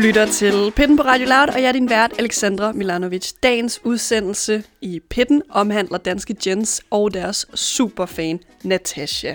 [0.00, 3.32] lytter til Pitten på Radio Loud, og jeg er din vært, Alexandra Milanovic.
[3.42, 9.34] Dagens udsendelse i Pitten omhandler danske Jens og deres superfan, Natasha.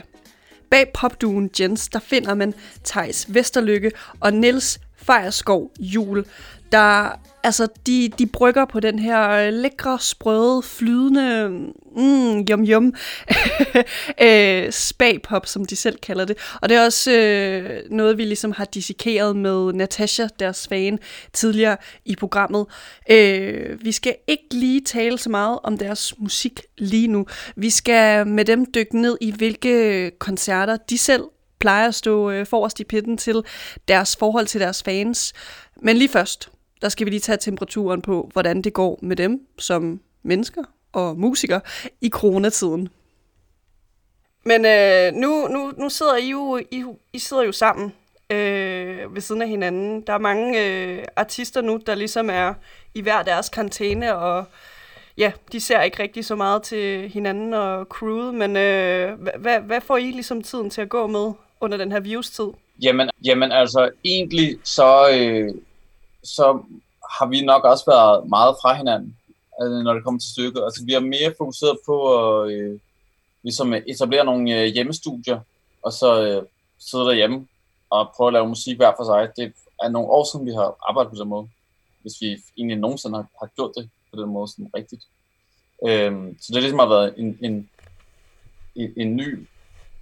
[0.70, 2.54] Bag popduen Jens, der finder man
[2.84, 6.26] Tejs Vesterlykke og Niels Fejerskov Jul,
[6.72, 11.50] der altså, de, de brygger på den her øh, lækre, sprøde, flydende,
[11.96, 12.94] mm, yum yum,
[14.22, 16.38] øh, spagpop, som de selv kalder det.
[16.62, 21.00] Og det er også øh, noget, vi ligesom har dissekeret med Natasha, deres fan,
[21.34, 22.66] tidligere i programmet.
[23.10, 27.26] Øh, vi skal ikke lige tale så meget om deres musik lige nu.
[27.56, 31.24] Vi skal med dem dykke ned i, hvilke koncerter de selv
[31.60, 33.44] plejer at stå øh, forrest i pitten til
[33.88, 35.34] deres forhold til deres fans.
[35.82, 36.50] Men lige først,
[36.86, 41.18] der skal vi lige tage temperaturen på, hvordan det går med dem som mennesker og
[41.18, 41.62] musikere
[42.02, 42.90] i coronatiden.
[44.44, 47.94] Men øh, nu, nu, nu sidder I jo, I, I sidder jo sammen
[48.30, 50.02] øh, ved siden af hinanden.
[50.02, 52.54] Der er mange øh, artister nu, der ligesom er
[52.94, 54.46] i hver deres karantæne, og
[55.18, 59.82] ja, de ser ikke rigtig så meget til hinanden og crewet, men øh, hvad, hvad
[59.82, 62.48] får I ligesom tiden til at gå med under den her virustid?
[62.82, 65.54] Jamen, jamen altså, egentlig så, øh,
[66.26, 66.64] så
[67.20, 69.18] har vi nok også været meget fra hinanden,
[69.62, 70.64] øh, når det kommer til stykket.
[70.64, 72.80] Altså, vi er mere fokuseret på at øh,
[73.44, 75.40] ligesom etablere nogle øh, hjemmestudier,
[75.82, 76.44] og så øh,
[76.80, 77.48] sidde derhjemme
[77.90, 79.30] og prøve at lave musik hver for sig.
[79.38, 79.54] Det
[79.84, 81.48] er nogle år siden, vi har arbejdet på den måde,
[82.02, 85.04] hvis vi egentlig nogensinde har, har gjort det på den måde sådan rigtigt.
[85.88, 87.70] Øhm, så det ligesom har været en, en,
[88.76, 89.48] en, en ny,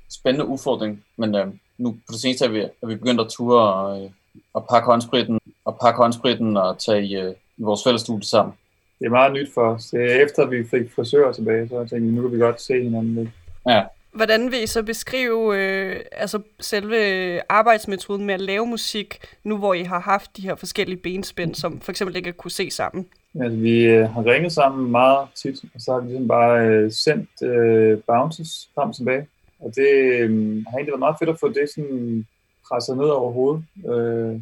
[0.10, 3.74] spændende udfordring, men øh, nu på det seneste er vi, er vi begyndt at ture
[3.74, 4.12] og, øh,
[4.54, 8.56] og pakke håndspritten og pakke håndspritten og tage i, uh, i vores fælles studie sammen.
[9.00, 9.94] Det er meget nyt for os.
[9.94, 13.16] Er efter vi fik frisører tilbage, så jeg tænkte, nu kan vi godt se hinanden
[13.16, 13.30] lidt.
[13.70, 13.84] Ja.
[14.14, 19.74] Hvordan vil I så beskrive øh, altså selve arbejdsmetoden med at lave musik, nu hvor
[19.74, 23.08] I har haft de her forskellige benspænd, som for eksempel ikke kunne se sammen?
[23.42, 26.92] Altså, vi øh, har ringet sammen meget tit, og så har vi ligesom bare øh,
[26.92, 29.28] sendt øh, bounces frem og tilbage.
[29.60, 30.30] Og det øh,
[30.68, 32.28] har egentlig været meget fedt at få det sådan
[32.68, 33.64] presset ned over hovedet.
[33.90, 34.42] Øh,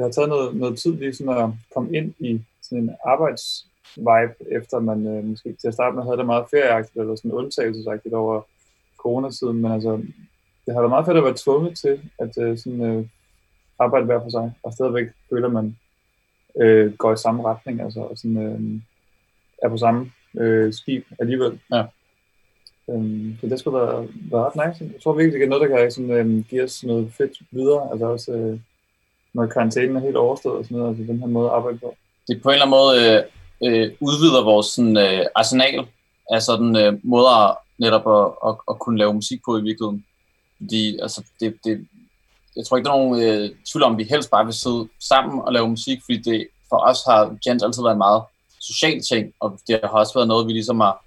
[0.00, 4.34] det har taget noget, noget tid lige sådan at komme ind i sådan en arbejdsvibe,
[4.50, 8.14] efter man øh, måske til at starte med havde det meget ferieagtigt, eller sådan undtagelsesagtigt
[8.14, 8.42] over
[8.96, 9.96] coronatiden, men altså,
[10.66, 13.06] det har været meget fedt at være tvunget til at øh, sådan, øh,
[13.78, 15.76] arbejde hver for sig, og stadigvæk føler man
[16.60, 18.80] øh, går i samme retning, altså og sådan, øh,
[19.62, 21.60] er på samme øh, skib alligevel.
[21.72, 21.84] Ja.
[22.90, 24.92] Øhm, så det skulle være, være ret nice.
[24.92, 27.90] Jeg tror virkelig, det er noget, der kan sådan, øh, give os noget fedt videre.
[27.90, 28.60] Altså også, øh,
[29.34, 31.94] når karantænen er helt overstået og sådan noget, altså den her måde at arbejde på.
[32.28, 33.24] Det på en eller anden måde
[33.62, 35.86] øh, øh, udvider vores sådan, øh, arsenal
[36.30, 40.04] af sådan øh, måder netop at, at, at, kunne lave musik på i virkeligheden.
[40.56, 41.86] Fordi altså, det, det,
[42.56, 44.88] jeg tror ikke, der er nogen øh, tvivl om, at vi helst bare vil sidde
[45.00, 48.22] sammen og lave musik, fordi det for os har Jens altid været en meget
[48.60, 51.04] social ting, og det har også været noget, vi ligesom har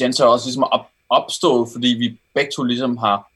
[0.00, 3.30] Jens har også ligesom op, opstået, fordi vi begge to ligesom har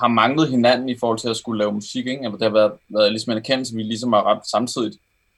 [0.00, 2.06] har manglet hinanden i forhold til at skulle lave musik.
[2.06, 2.24] Ikke?
[2.24, 4.92] Eller det har været, været ligesom en erkendelse, vi ligesom har ramt samtidig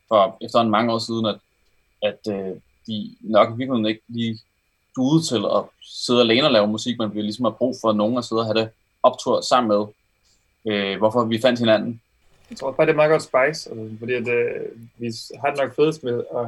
[0.09, 1.39] for efter en mange år siden, at,
[2.03, 2.57] at øh,
[2.87, 4.39] de nok i virkeligheden ikke lige
[4.97, 8.19] duede til at sidde alene og lave musik, men vi ligesom har brug for nogen
[8.19, 8.69] at sidde og have det
[9.03, 9.87] optur sammen med,
[10.73, 12.01] øh, hvorfor vi fandt hinanden.
[12.51, 14.67] Jeg tror bare, det er meget godt spice, altså, fordi at, øh,
[14.99, 16.47] vi har det nok fedest med at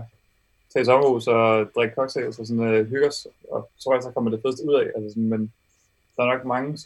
[0.73, 4.03] tage i sommerhus og drikke cocktails og sådan, øh, hygge os, og så tror jeg,
[4.03, 4.87] så kommer det fedest ud af.
[4.97, 5.53] Altså, sådan, men
[6.17, 6.79] der er nok mange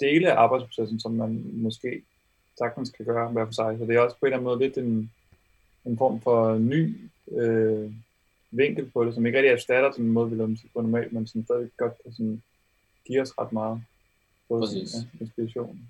[0.00, 2.02] dele af arbejdsprocessen, som man måske
[2.58, 3.78] sagtens kan gøre hver for sig.
[3.78, 5.10] Så det er også på en eller anden måde lidt en,
[5.84, 6.96] en form for ny
[7.32, 7.92] øh,
[8.50, 11.44] vinkel på det, som ikke rigtig erstatter den måde, vi laver på normalt, men som
[11.44, 12.42] stadig godt kan sådan,
[13.06, 13.82] give os ret meget
[14.48, 14.94] både Præcis.
[14.94, 15.80] Ja, inspiration.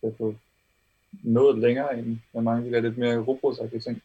[0.00, 0.34] Så at få
[1.22, 4.02] nået længere end med mange af de der lidt mere robotsagtige ting.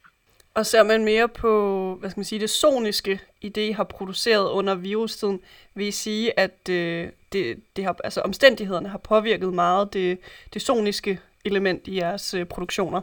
[0.57, 3.83] Og ser man mere på, hvad skal man sige, det soniske i det, I har
[3.83, 5.39] produceret under virustiden,
[5.75, 10.17] vil I sige, at øh, det, det har, altså omstændighederne har påvirket meget det,
[10.53, 13.01] det soniske element i jeres øh, produktioner?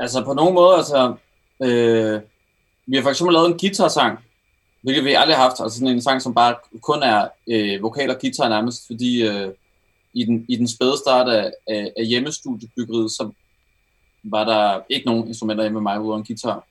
[0.00, 1.14] Altså på nogen måde, altså,
[1.62, 2.20] øh,
[2.86, 4.18] vi har for eksempel lavet en guitarsang,
[4.82, 8.10] hvilket vi aldrig har haft, altså sådan en sang, som bare kun er øh, vokal
[8.10, 9.48] og guitar nærmest, fordi øh,
[10.14, 13.30] i, den, i den spæde start af, af, af hjemmestudiebyggeriet, så
[14.30, 16.66] var der ikke nogen instrumenter hjemme med mig ude en guitar.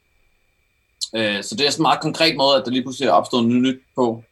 [1.15, 3.45] Øh, så det er sådan en meget konkret måde, at der lige pludselig er opstået
[3.47, 4.23] noget nyt på.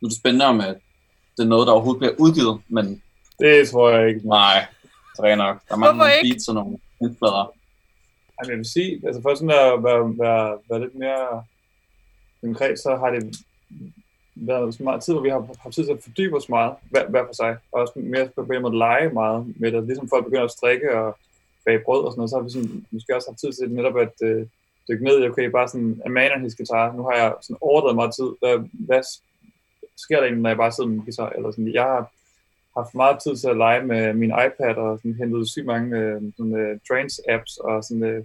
[0.00, 0.76] Nu er det spændende, om at
[1.36, 3.02] det er noget, der overhovedet bliver udgivet, men
[3.40, 4.28] Det tror jeg ikke.
[4.28, 4.66] nej,
[5.16, 5.56] det er nok.
[5.68, 6.34] Der er Hvorfor mange ikke?
[6.34, 7.52] beats og nogle indflader.
[8.42, 11.44] Men jeg vil sige, altså for sådan at være, være, være lidt mere
[12.42, 13.36] konkret, så har det
[14.34, 17.08] været så meget tid, hvor vi har haft tid til at fordybe os meget, hver,
[17.08, 20.24] hver for sig, og også mere på en måde lege meget med det, ligesom folk
[20.24, 21.18] begynder at strikke og
[21.64, 23.96] bage brød og sådan noget, så har vi sådan, måske også haft tid til netop
[23.96, 24.46] at øh,
[24.88, 28.14] dykke ned i, okay, bare sådan, Amanda hendes guitar, nu har jeg sådan overdrevet meget
[28.14, 29.02] tid, hvad, hvad
[29.96, 32.02] sker der egentlig, når jeg bare sidder med min guitar, eller sådan, jeg har
[32.78, 36.22] haft meget tid til at lege med min iPad, og sådan, hentet sygt mange øh,
[36.36, 38.24] sådan, øh, trance-apps, og sådan, øh,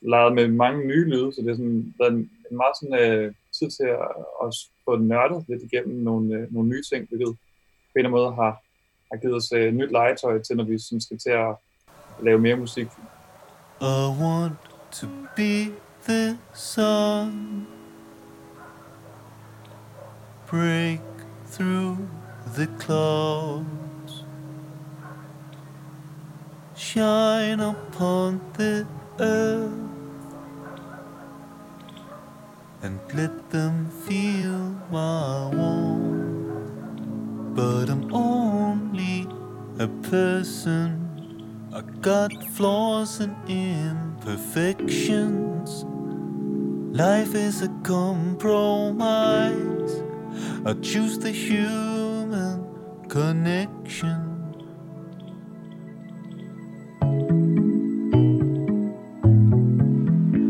[0.00, 3.34] leget med mange nye lyde, så det er sådan, været en, en meget sådan, øh,
[3.58, 4.08] tid til at,
[4.44, 4.48] at
[4.84, 7.36] få nørdet lidt igennem nogle, øh, nogle nye ting, hvilket
[7.90, 8.52] på en eller anden måde har,
[9.10, 11.54] har givet os øh, nyt legetøj til, når vi sådan, skal til at
[12.22, 12.88] lave mere musik.
[13.80, 14.58] I want
[14.92, 15.72] to be
[16.04, 17.66] the sun.
[20.46, 21.00] Break
[21.46, 22.08] through
[22.56, 24.24] the clouds.
[26.74, 28.86] Shine upon the
[29.18, 29.70] earth.
[32.82, 36.70] And let them feel my warmth.
[37.54, 39.28] But I'm only
[39.78, 41.09] a person.
[41.72, 45.84] I got flaws and imperfections.
[46.98, 49.12] Life is a compromise.
[50.66, 52.66] I choose the human
[53.08, 54.26] connection.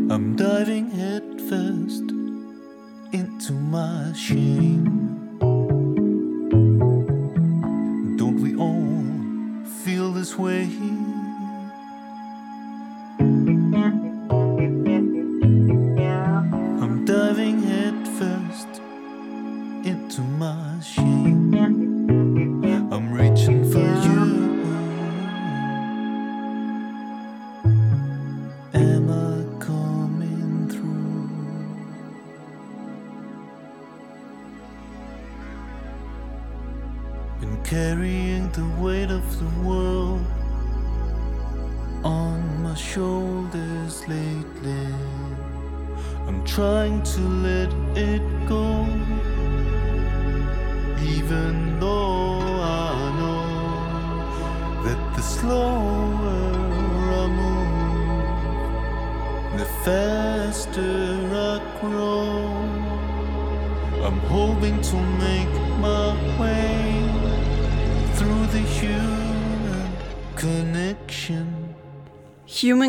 [0.09, 2.09] I'm diving headfirst
[3.13, 5.37] into my shame.
[8.17, 9.03] Don't we all
[9.83, 10.67] feel this way?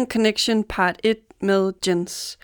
[0.03, 2.39] Human Connection part 1 med Jens.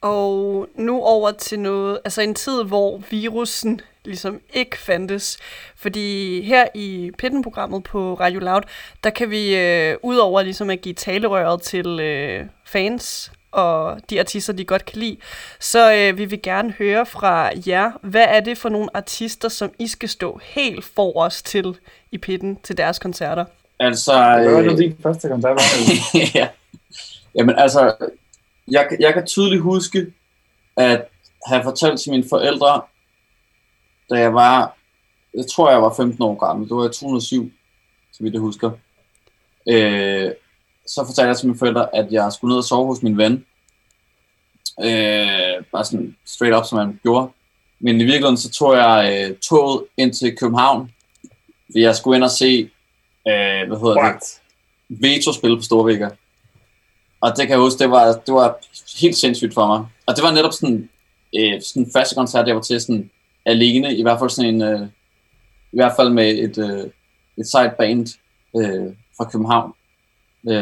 [0.00, 5.38] Og nu over til noget, altså en tid, hvor virusen ligesom ikke fandtes.
[5.76, 8.62] Fordi her i Pitten-programmet på Radio Loud,
[9.04, 14.52] der kan vi øh, udover ligesom at give talerøret til øh, fans og de artister,
[14.52, 15.16] de godt kan lide,
[15.60, 19.70] så øh, vil vi gerne høre fra jer, hvad er det for nogle artister, som
[19.78, 21.76] I skal stå helt forrest til
[22.10, 23.44] i Pitten til deres koncerter?
[23.80, 25.54] Altså, Hvad var øh, det din første koncert?
[25.56, 26.30] var?
[26.34, 26.48] ja.
[27.34, 27.94] Jamen altså,
[28.68, 30.06] jeg, jeg kan tydeligt huske,
[30.76, 31.04] at
[31.46, 32.82] have fortalt til mine forældre,
[34.10, 34.76] da jeg var,
[35.34, 37.52] jeg tror jeg var 15 år gammel, det var i 2007,
[38.12, 38.70] så vidt jeg husker.
[39.68, 40.30] Øh,
[40.86, 43.32] så fortalte jeg til mine forældre, at jeg skulle ned og sove hos min ven.
[44.80, 47.32] Øh, bare sådan straight up, som man gjorde.
[47.80, 50.92] Men i virkeligheden så tog jeg øh, toget ind til København,
[51.66, 52.70] fordi jeg skulle ind og se,
[53.28, 54.40] øh, hvad hedder det, What?
[54.88, 56.10] Veto spille på Storvækker.
[57.22, 58.58] Og det kan jeg huske, det var, det var
[59.00, 59.86] helt sindssygt for mig.
[60.06, 60.88] Og det var netop sådan,
[61.38, 63.10] øh, sådan første koncert, jeg var til sådan
[63.46, 64.80] alene, i hvert fald sådan en, øh,
[65.72, 66.90] i hvert fald med et, øh,
[67.38, 68.06] et sejt band
[68.56, 69.72] øh, fra København.
[70.48, 70.54] Øh,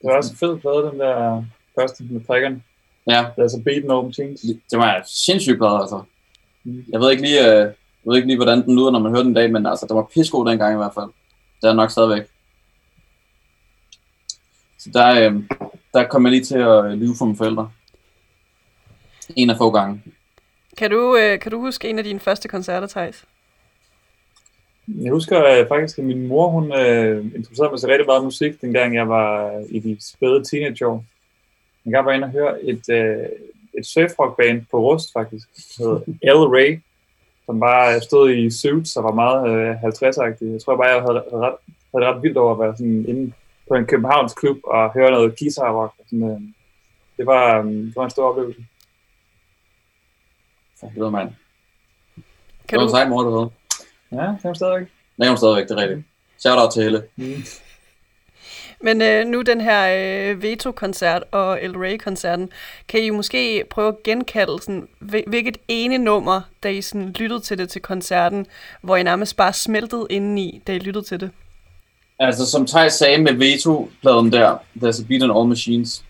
[0.00, 1.44] Det var også en fed plade, den der
[1.80, 2.62] første med prikkerne.
[3.06, 4.40] ja, Det er altså Beat No Open Things.
[4.70, 6.02] det var sindssygt glad, altså.
[6.64, 6.84] Mm.
[6.92, 9.22] Jeg ved ikke lige, øh, jeg ved ikke lige, hvordan den lyder, når man hører
[9.22, 11.10] den i dag, men altså, det var pissegod dengang i hvert fald.
[11.62, 12.22] Det er nok stadigvæk.
[14.86, 15.42] Så der, øh,
[15.94, 17.70] der kom jeg lige til at lyve for mine forældre.
[19.36, 20.02] En af få gange.
[20.78, 23.24] Kan du, øh, kan du huske en af dine første koncerter, Thijs?
[24.88, 28.60] Jeg husker øh, faktisk, at min mor, hun øh, interesserede mig så rigtig meget musik,
[28.60, 31.04] dengang jeg var i de spæde teenageår.
[31.84, 33.26] En gang var jeg inde og høre et, øh,
[33.78, 36.48] et surfrockband på Rust, faktisk, der hedder L.
[36.48, 36.80] Ray,
[37.46, 40.52] som bare stod i suits og var meget øh, 50-agtig.
[40.52, 41.56] Jeg tror bare, jeg havde, havde, ret,
[41.92, 43.32] havde det ret vildt over at være sådan inde
[43.68, 46.40] på en Københavns klub og høre noget guitar sådan, øh,
[47.16, 48.66] det, var, øh, det var en stor oplevelse.
[50.80, 51.28] For helvede, mand.
[52.16, 52.24] Det
[52.68, 53.50] Kan var du, en sej mor, du havde.
[54.12, 54.86] Ja, det var stadigvæk.
[55.16, 56.06] Det er hun stadigvæk, det er rigtigt.
[56.38, 57.02] Shout out til Helle.
[58.80, 59.82] men øh, nu den her
[60.30, 62.50] øh, Veto-koncert og El Rey-koncerten,
[62.88, 67.40] kan I måske prøve at genkalde sådan, hvil- hvilket ene nummer, da I sådan lyttede
[67.40, 68.46] til det til koncerten,
[68.82, 71.30] hvor I nærmest bare smeltede indeni, da I lyttede til det?
[72.18, 76.04] Altså, som Thijs sagde med Veto-pladen der, There's a Beat on All Machines,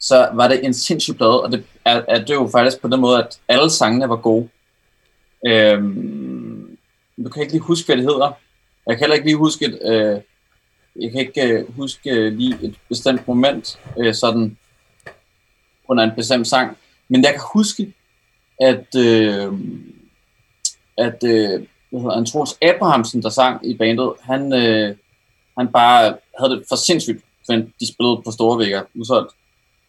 [0.00, 3.00] så var det en sindssyg plade, og det er, er det jo faktisk på den
[3.00, 4.48] måde, at alle sangene var gode.
[5.46, 6.76] Øhm,
[7.24, 8.32] du kan ikke lige huske, hvad det hedder.
[8.86, 10.20] Jeg kan heller ikke lige huske et, øh,
[11.02, 14.56] jeg kan ikke øh, huske øh, lige et bestemt moment, øh, sådan
[15.88, 16.76] under en bestemt sang.
[17.08, 17.94] Men jeg kan huske,
[18.60, 19.52] at, øh,
[20.98, 24.96] at øh, hvad hedder han, Troels Abrahamsen, der sang i bandet, han, øh,
[25.58, 29.32] han bare havde det for sindssygt, for de spillede på store vægger, udsolgt.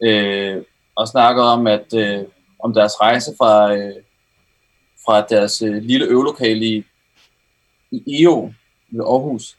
[0.03, 0.63] Øh,
[0.95, 2.23] og snakkede om, at øh,
[2.59, 3.95] om deres rejse fra, øh,
[5.05, 6.83] fra deres øh, lille øvelokale i,
[7.91, 8.53] i EO
[8.91, 9.57] ved Aarhus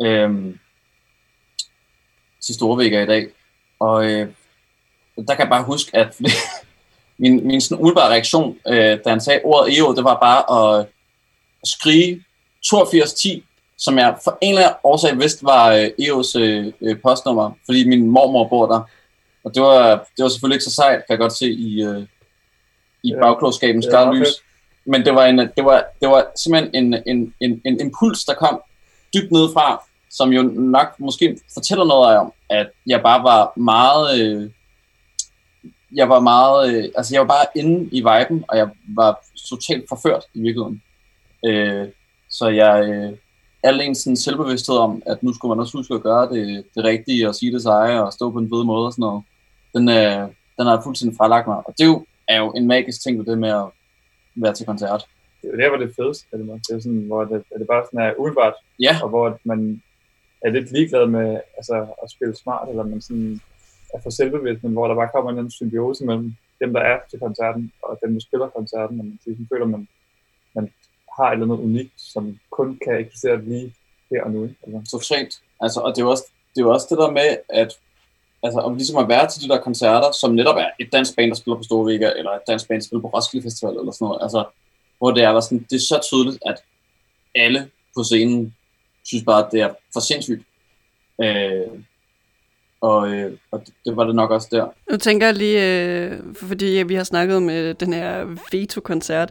[0.00, 0.54] øh,
[2.40, 3.28] til Storvægger i dag.
[3.78, 4.28] Og øh,
[5.16, 6.20] der kan jeg bare huske, at
[7.22, 10.86] min, min sådan umiddelbare reaktion, øh, da han sagde ordet EO, det var bare at,
[11.62, 12.24] at skrige
[12.72, 13.44] 8210,
[13.78, 17.88] som jeg for en eller anden årsag vidste var øh, EO's øh, øh, postnummer, fordi
[17.88, 18.80] min mormor bor der.
[19.44, 22.06] Og det var, det var selvfølgelig ikke så sejt, kan jeg godt se i, øh,
[23.02, 23.20] i Ja.
[23.20, 24.28] bagklogskabens Ja, lys.
[24.86, 28.34] Men det var, en, det, var, det var simpelthen en, en, en, en impuls, der
[28.34, 28.60] kom
[29.14, 34.20] dybt nedefra, som jo nok måske fortæller noget om, at jeg bare var meget...
[34.20, 34.50] Øh,
[35.94, 36.74] jeg var meget...
[36.74, 40.82] Øh, altså, jeg var bare inde i viben, og jeg var totalt forført i virkeligheden.
[41.46, 41.88] Øh,
[42.30, 42.88] så jeg...
[42.88, 43.12] Øh,
[43.64, 46.84] al en sådan selvbevidsthed om, at nu skulle man også huske at gøre det, det
[46.84, 49.22] rigtige, og sige det seje, og stå på en fed måde og sådan noget,
[49.74, 51.56] den, øh, den har fuldstændig fralagt mig.
[51.56, 53.66] Og det er jo, er jo en magisk ting ved det med at
[54.34, 55.06] være til koncert.
[55.42, 57.44] Det er jo der, hvor det er fedest, er det, det er sådan, hvor det,
[57.54, 59.82] er det bare sådan er umiddelbart, Ja, og hvor man
[60.44, 63.40] er lidt ligeglad med altså, at spille smart, eller man sådan
[63.94, 67.18] er for selvbevidst, men hvor der bare kommer en symbiose mellem dem, der er til
[67.18, 69.88] koncerten, og dem, der spiller koncerten, og man sådan føler, man,
[70.54, 70.70] man
[71.16, 73.74] har et eller andet unikt, som kun kan eksistere lige
[74.10, 74.42] her og nu.
[74.42, 74.78] Eller?
[74.78, 75.34] Altså, totalt.
[75.60, 77.72] Altså, og det er jo også det, er jo også det der med, at
[78.42, 81.30] altså, om ligesom at være til de der koncerter, som netop er et dansk band,
[81.30, 84.04] der spiller på Storvika, eller et dansk band, der spiller på Roskilde Festival, eller sådan
[84.04, 84.44] noget, altså,
[84.98, 86.62] hvor det er, sådan, det er så tydeligt, at
[87.34, 88.54] alle på scenen
[89.04, 90.42] synes bare, at det er for sindssygt.
[91.22, 91.66] Øh,
[92.84, 94.66] og, øh, og det, var det nok også der.
[94.90, 99.30] Nu tænker jeg lige, øh, fordi vi har snakket om øh, den her Veto-koncert,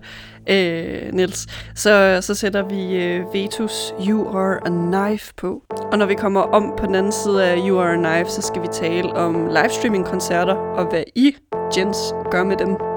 [0.50, 5.64] øh, Niels, så, så sætter vi øh, Vetus You Are a Knife på.
[5.92, 8.42] Og når vi kommer om på den anden side af You Are a Knife, så
[8.42, 11.36] skal vi tale om livestreaming-koncerter, og hvad I,
[11.78, 11.98] Jens,
[12.32, 12.93] gør med dem.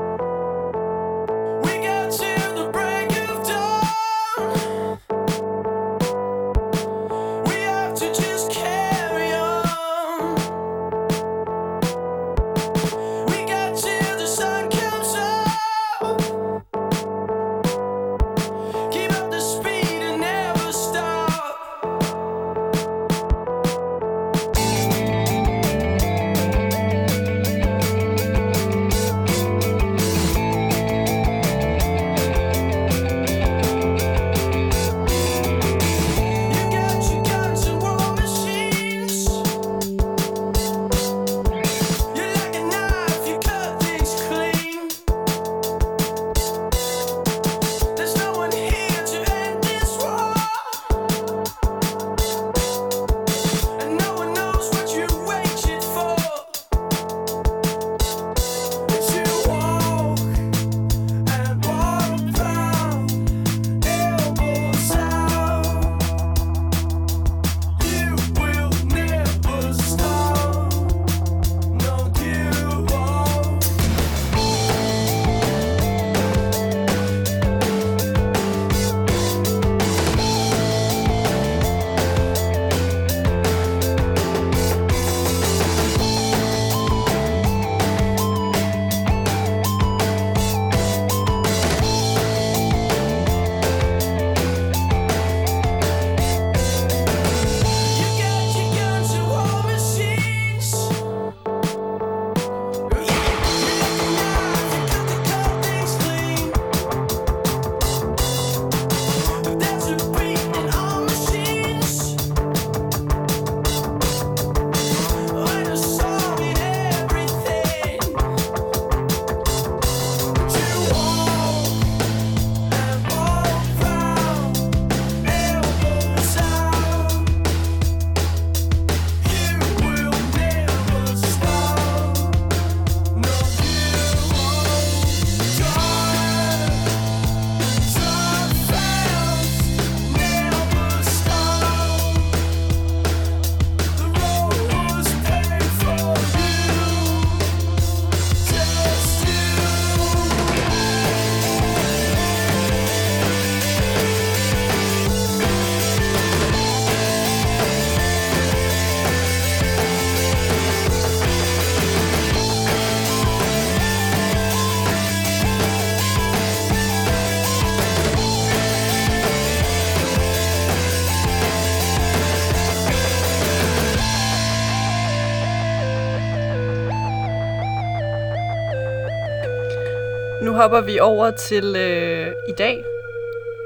[180.66, 182.84] Hopper vi over til øh, i dag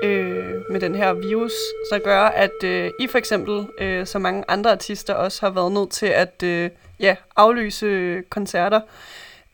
[0.02, 1.52] øh, med den her virus,
[1.92, 5.72] så gør, at øh, I for eksempel, øh, så mange andre artister også har været
[5.72, 8.80] nødt til at øh, ja, aflyse koncerter.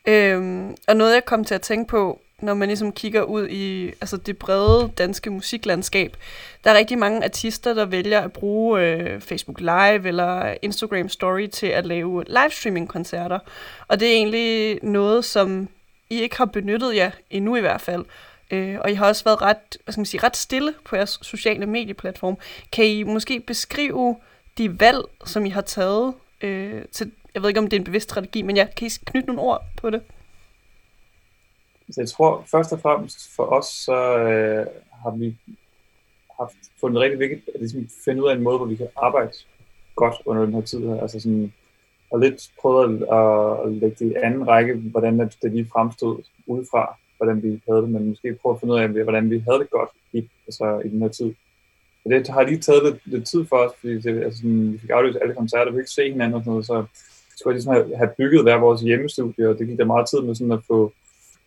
[0.07, 3.87] Øh, og noget jeg kom til at tænke på, når man ligesom kigger ud i
[3.87, 6.17] altså det brede danske musiklandskab,
[6.63, 11.47] der er rigtig mange artister, der vælger at bruge øh, Facebook Live eller Instagram Story
[11.47, 13.39] til at lave livestreaming-koncerter.
[13.87, 15.67] Og det er egentlig noget, som
[16.09, 18.05] i ikke har benyttet jer endnu i hvert fald.
[18.51, 21.65] Øh, og I har også været ret, skal man sige, ret stille på jeres sociale
[21.65, 22.37] medieplatform.
[22.71, 24.15] Kan I måske beskrive
[24.57, 27.85] de valg, som I har taget øh, til, jeg ved ikke, om det er en
[27.85, 30.01] bevidst strategi, men ja, kan I knytte nogle ord på det?
[31.91, 34.65] Så jeg tror først og fremmest for os, så øh,
[35.03, 35.37] har vi
[36.39, 39.31] haft fundet rigtig vigtigt at ligesom finde ud af en måde, hvor vi kan arbejde
[39.95, 41.01] godt under den her tid her.
[41.01, 41.53] Altså sådan,
[42.11, 46.97] og lidt prøvet at, at lægge det i anden række, hvordan det lige fremstod udefra,
[47.17, 49.69] hvordan vi havde det, men måske prøve at finde ud af, hvordan vi havde det
[49.69, 51.33] godt i, altså, i den her tid.
[52.05, 54.77] Og det har lige taget lidt, lidt tid for os, fordi det, altså sådan, vi
[54.77, 56.85] fik aflyst alle koncerter, vi kunne ikke se hinanden og sådan noget, så
[57.37, 60.21] skulle jeg ligesom have, have bygget hver vores hjemmestudie, og det gik der meget tid
[60.21, 60.91] med sådan at få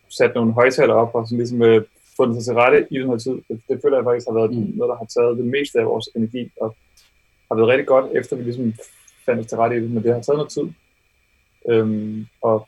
[0.09, 1.81] sat nogle højtaler op og sådan ligesom øh,
[2.17, 3.35] fundet sig til rette i den her tid.
[3.47, 4.73] Det, det føler jeg faktisk har været mm.
[4.77, 6.75] noget, der har taget det meste af vores energi og
[7.47, 8.73] har været rigtig godt, efter vi ligesom
[9.25, 10.67] fandt os til rette i det, men det har taget noget tid.
[11.69, 12.67] Øhm, og,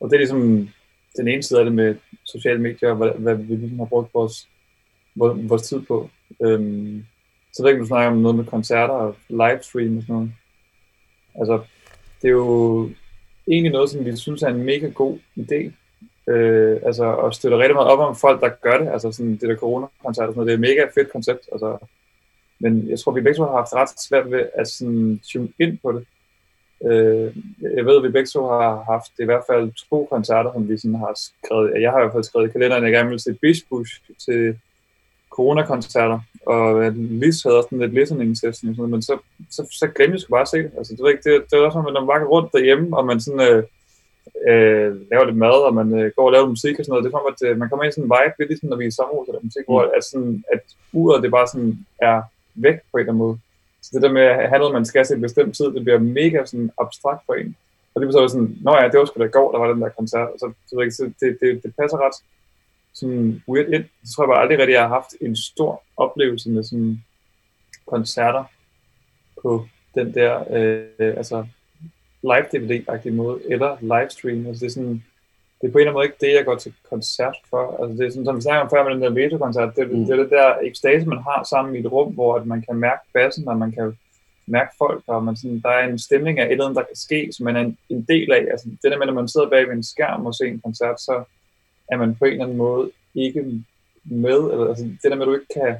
[0.00, 0.68] og det er ligesom
[1.16, 4.48] den ene side af det med sociale medier, hvad, hvad vi ligesom har brugt vores,
[5.16, 6.10] vores, vores tid på.
[6.42, 7.04] Øhm,
[7.52, 10.32] så ved ikke, du snakker om noget med koncerter og livestream og sådan noget.
[11.34, 11.62] Altså,
[12.22, 12.90] det er jo
[13.48, 15.72] egentlig noget, som vi synes er en mega god idé,
[16.30, 18.88] Øh, altså, og støtter rigtig meget op om folk, der gør det.
[18.88, 20.46] Altså sådan det der corona-koncert og sådan noget.
[20.46, 21.48] Det er et mega fedt koncept.
[21.52, 21.78] Altså,
[22.60, 25.78] men jeg tror, vi begge to har haft ret svært ved at sådan tune ind
[25.82, 26.04] på det.
[26.86, 27.36] Øh,
[27.76, 30.78] jeg ved, at vi begge to har haft i hvert fald to koncerter, som vi
[30.78, 31.80] sådan har skrevet.
[31.80, 34.00] Jeg har i hvert fald skrevet i kalenderen, at jeg gerne vil se Beach Bush
[34.24, 34.58] til
[35.30, 39.18] corona-koncerter, og Lis havde også sådan lidt listening session, sådan men så,
[39.50, 40.72] så, så glemte jeg sgu bare at se det.
[40.78, 43.20] Altså, det, var ikke, det, det var også, når man var rundt derhjemme, og man
[43.20, 43.62] sådan, øh,
[44.50, 47.04] øh, laver lidt mad, og man øh, går og laver musik og sådan noget.
[47.04, 48.76] Det er som, at øh, man kommer ind i sådan en vibe, lidt ligesom når
[48.76, 49.72] vi er i sommerhus eller musik, mm.
[49.72, 51.72] hvor at, sådan, at uret det bare sådan
[52.10, 52.18] er
[52.62, 53.38] væk på en eller anden måde.
[53.82, 55.98] Så det der med at have noget, man skal se en bestemt tid, det bliver
[55.98, 57.56] mega sådan abstrakt for en.
[57.94, 59.72] Og det var så sådan, nå ja, det var sgu da i går, der var
[59.72, 60.28] den der koncert.
[60.38, 62.14] Så, så det, det, det passer ret
[62.92, 63.84] sådan weird ind.
[64.04, 67.04] Så tror jeg bare aldrig rigtig, jeg har haft en stor oplevelse med sådan
[67.86, 68.44] koncerter
[69.42, 71.46] på den der, øh, altså
[72.22, 74.46] live DVD-agtig måde, eller livestream.
[74.46, 75.04] Altså det er sådan,
[75.60, 77.82] det er på en eller anden måde ikke det, jeg går til koncert for.
[77.82, 80.04] Altså det er sådan, som vi snakker om før med den der veto-koncert, det, mm.
[80.04, 82.76] det er det der ekstase, man har sammen i et rum, hvor at man kan
[82.76, 83.98] mærke bassen, og man kan
[84.46, 86.96] mærke folk, og man sådan, der er en stemning af et eller andet, der kan
[86.96, 88.46] ske, som man er en, en del af.
[88.50, 91.00] Altså det der med, når man sidder bag ved en skærm og ser en koncert,
[91.00, 91.24] så
[91.92, 93.64] er man på en eller anden måde ikke
[94.04, 95.76] med, eller altså det der med, at du ikke kan,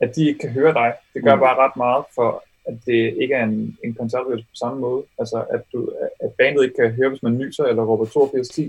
[0.00, 1.40] at de ikke kan høre dig, det gør mm.
[1.40, 5.02] bare ret meget for, at det ikke er en, en koncertoplevelse på samme måde.
[5.18, 5.90] Altså, at, du,
[6.24, 8.62] at bandet ikke kan høre, hvis man nyser eller råber 8210.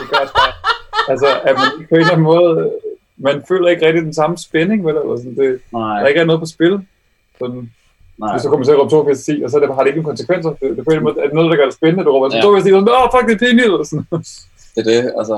[0.00, 0.52] Det gør også bare,
[1.12, 2.72] altså, at man på en eller anden måde,
[3.16, 4.96] man føler ikke rigtig den samme spænding, vel?
[4.96, 6.00] Eller sådan, det, Nej.
[6.00, 6.74] Der ikke er noget på spil.
[7.38, 7.70] Sådan,
[8.18, 8.32] Nej.
[8.32, 10.50] Hvis så kommer til at råbe 8210, og så det, har det ikke nogen konsekvenser.
[10.50, 12.04] Det, det er på en måde, det noget, der gør det spændende.
[12.04, 12.46] Du råber ja.
[12.46, 14.06] 8210, og så, åh, fuck, det er pinligt, eller sådan.
[14.74, 15.36] Det er det, altså.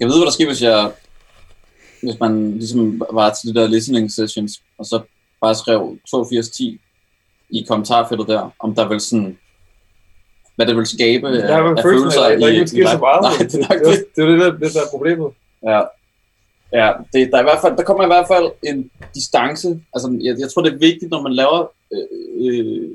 [0.00, 0.78] Jeg ved, hvad der sker, hvis jeg
[2.04, 4.96] hvis man ligesom var til de der listening sessions, og så
[5.44, 6.80] bare skrev 8210
[7.50, 9.38] i kommentarfeltet der, om der vil sådan,
[10.56, 13.22] hvad det vil skabe ja, af, af følelser af, der, ikke sker så meget.
[13.22, 13.98] Nej, det er nok det.
[14.16, 15.28] Det, det, der, det der er problemet.
[15.70, 15.80] Ja,
[16.78, 19.68] ja det, der, er i hvert fald, der kommer i hvert fald en distance.
[19.94, 21.60] Altså, jeg, jeg tror, det er vigtigt, når man laver
[21.94, 22.06] øh,
[22.40, 22.88] øh,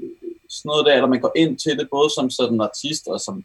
[0.49, 3.43] sådan noget der, eller man går ind til det, både som sådan artist og som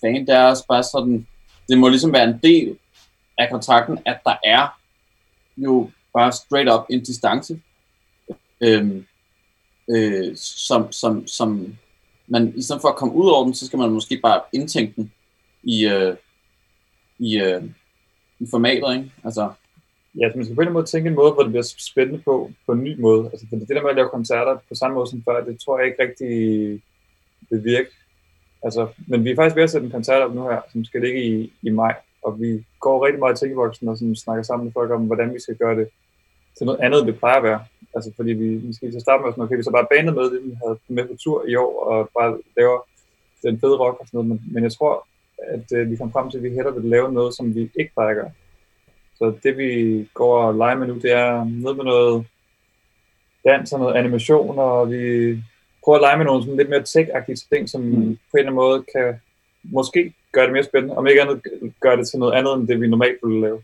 [0.00, 1.26] fan, det er også bare sådan,
[1.68, 2.76] det må ligesom være en del
[3.38, 4.78] af kontakten, at der er
[5.56, 7.60] jo bare straight up en distance
[8.64, 9.02] øh,
[9.90, 11.76] øh, som, som, som
[12.26, 14.92] man, i stedet for at komme ud over den, så skal man måske bare indtænke
[14.96, 15.12] den
[15.62, 16.16] i, øh,
[17.18, 17.62] i, øh,
[18.38, 19.12] i formatet, ikke?
[19.24, 19.52] Altså,
[20.20, 22.50] Ja, så man skal på en måde tænke en måde, hvor det bliver spændende på,
[22.66, 23.30] på en ny måde.
[23.32, 25.78] Altså, for det der med at lave koncerter på samme måde som før, det tror
[25.78, 26.30] jeg ikke rigtig
[27.50, 27.90] vil virke.
[28.62, 31.00] Altså, men vi er faktisk ved at sætte en koncert op nu her, som skal
[31.00, 34.64] ligge i, i maj, og vi går rigtig meget i tænkeboksen og sådan, snakker sammen
[34.64, 35.88] med folk om, hvordan vi skal gøre det
[36.58, 37.64] til noget andet, end det plejer at være.
[37.94, 40.40] Altså fordi vi måske til starte med sådan, okay, vi så bare banet med det,
[40.44, 42.78] vi havde med på tur i år, og bare laver
[43.42, 45.06] den fede rock og sådan noget, men, men jeg tror,
[45.38, 47.92] at øh, vi kom frem til, at vi hellere vil lave noget, som vi ikke
[47.94, 48.30] plejer at gøre.
[49.18, 49.70] Så det vi
[50.14, 52.26] går og leger med nu, det er noget med noget
[53.44, 55.02] dans og noget animation, og vi
[55.84, 58.18] prøver at lege med nogle sådan lidt mere tech-agtige ting, som mm.
[58.30, 59.20] på en eller anden måde kan
[59.62, 60.96] måske gør det mere spændende.
[60.96, 61.42] Om ikke andet
[61.80, 63.62] gør det til noget andet, end det vi normalt ville lave.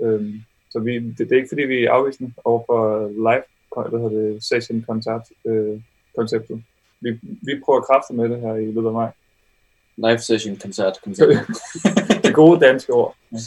[0.00, 3.42] Øhm, så vi, det, det, er ikke fordi, vi er afvisende over for live
[3.84, 5.80] hvad hedder det, session koncert øh,
[6.16, 6.62] konceptet.
[7.00, 9.10] Vi, vi prøver kræfter med det her i løbet af maj.
[9.96, 11.40] Live session koncert konceptet.
[12.24, 13.16] det gode danske ord.
[13.32, 13.38] Ja.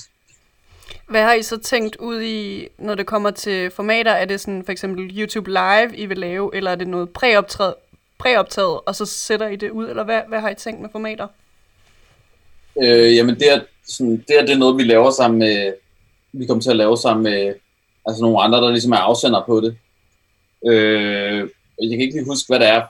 [1.07, 4.11] Hvad har I så tænkt ud i, når det kommer til formater?
[4.11, 7.73] Er det sådan for eksempel YouTube Live, I vil lave, eller er det noget præoptaget,
[8.17, 11.27] præoptaget og så sætter I det ud, eller hvad, hvad har I tænkt med formater?
[12.83, 15.73] Øh, jamen det er, sådan, det er det er noget, vi laver sammen med,
[16.31, 17.53] vi kommer til at lave sammen med
[18.05, 19.77] altså nogle andre, der ligesom er afsender på det.
[20.65, 21.49] Øh,
[21.81, 22.81] jeg kan ikke lige huske, hvad det er,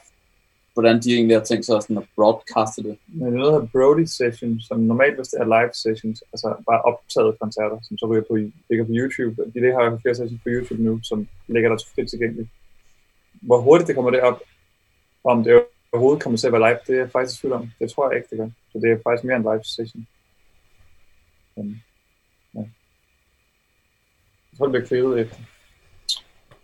[0.73, 2.97] hvordan de egentlig har tænkt sig sådan at broadcaste det.
[3.08, 6.82] Men det er noget, Brody Session, som normalt hvis det er live sessions, altså bare
[6.82, 8.36] optaget koncerter, som så ryger på,
[8.69, 9.36] ligger på YouTube.
[9.54, 12.49] De det har flere sessions på YouTube nu, som ligger der frit tilgængeligt.
[13.34, 14.41] Hvor hurtigt det kommer derop,
[15.23, 17.69] om det overhovedet kommer til at være live, det er jeg faktisk tvivl om.
[17.80, 18.49] Det tror jeg ikke, det gør.
[18.71, 20.08] Så det er faktisk mere en live session.
[24.60, 24.80] Men, ja.
[24.80, 25.38] Jeg tror, det bliver kvædet efter.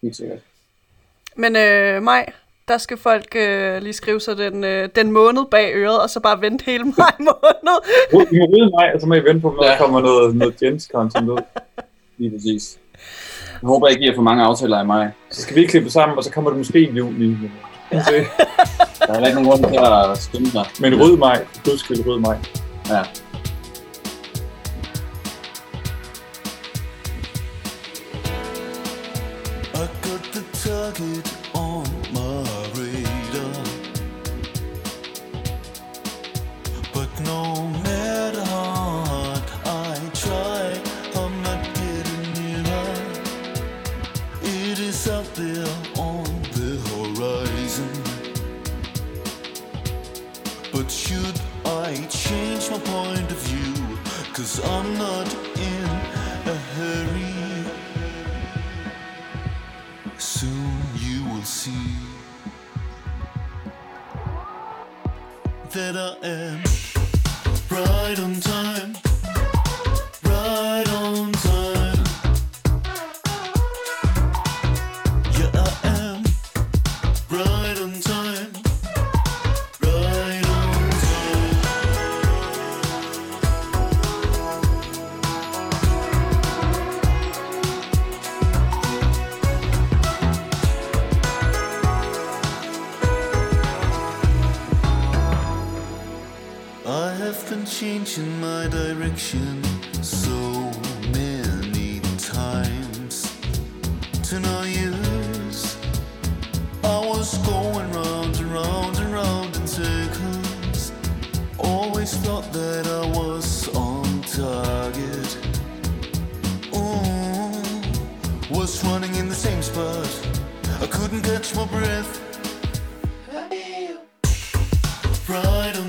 [0.02, 0.40] Helt sikkert.
[1.36, 2.34] Men øh, Maj,
[2.68, 6.20] der skal folk øh, lige skrive sig den, øh, den måned bag øret, og så
[6.20, 7.78] bare vente hele maj måned.
[8.32, 9.68] I må rydde mig, og så må I vente på, ja.
[9.68, 11.42] der kommer noget, noget Jens-content ud.
[12.18, 12.78] Lige præcis.
[13.62, 15.08] Jeg håber ikke, I har for mange aftaler i maj.
[15.30, 17.38] Så skal vi klippe sammen, og så kommer det måske i juli.
[17.92, 17.98] Ja.
[19.08, 19.80] der er ikke nogen grund til
[20.12, 20.66] at skynde sig.
[20.82, 21.46] Men rød mig.
[21.66, 22.40] Du skal rød mig.
[22.90, 23.02] Ja.
[30.96, 31.45] pocket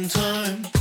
[0.02, 0.75] lytter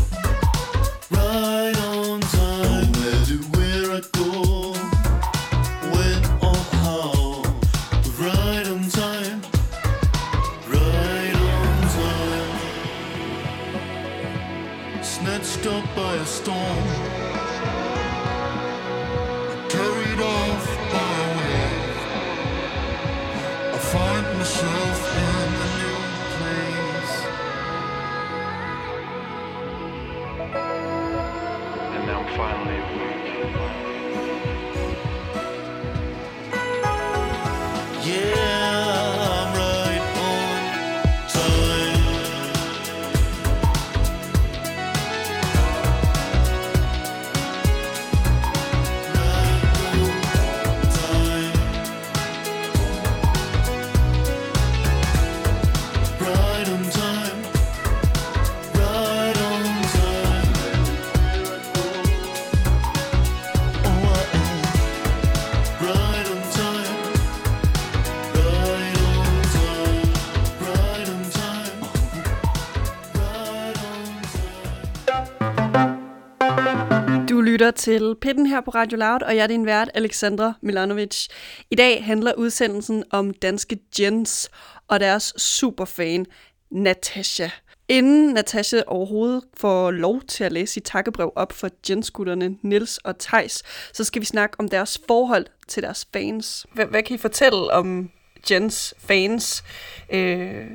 [77.86, 81.28] til Pitten her på Radio Loud, og jeg er din vært, Alexandra Milanovic.
[81.71, 84.50] I dag handler udsendelsen om danske Jens
[84.88, 86.26] og deres superfan,
[86.71, 87.50] Natasha.
[87.89, 93.19] Inden Natasha overhovedet får lov til at læse sit takkebrev op for Jens-gutterne Nils og
[93.19, 96.65] Tejs, så skal vi snakke om deres forhold til deres fans.
[96.74, 98.10] Hvad, hvad kan I fortælle om
[98.52, 99.63] Jens fans?
[100.10, 100.67] Øh,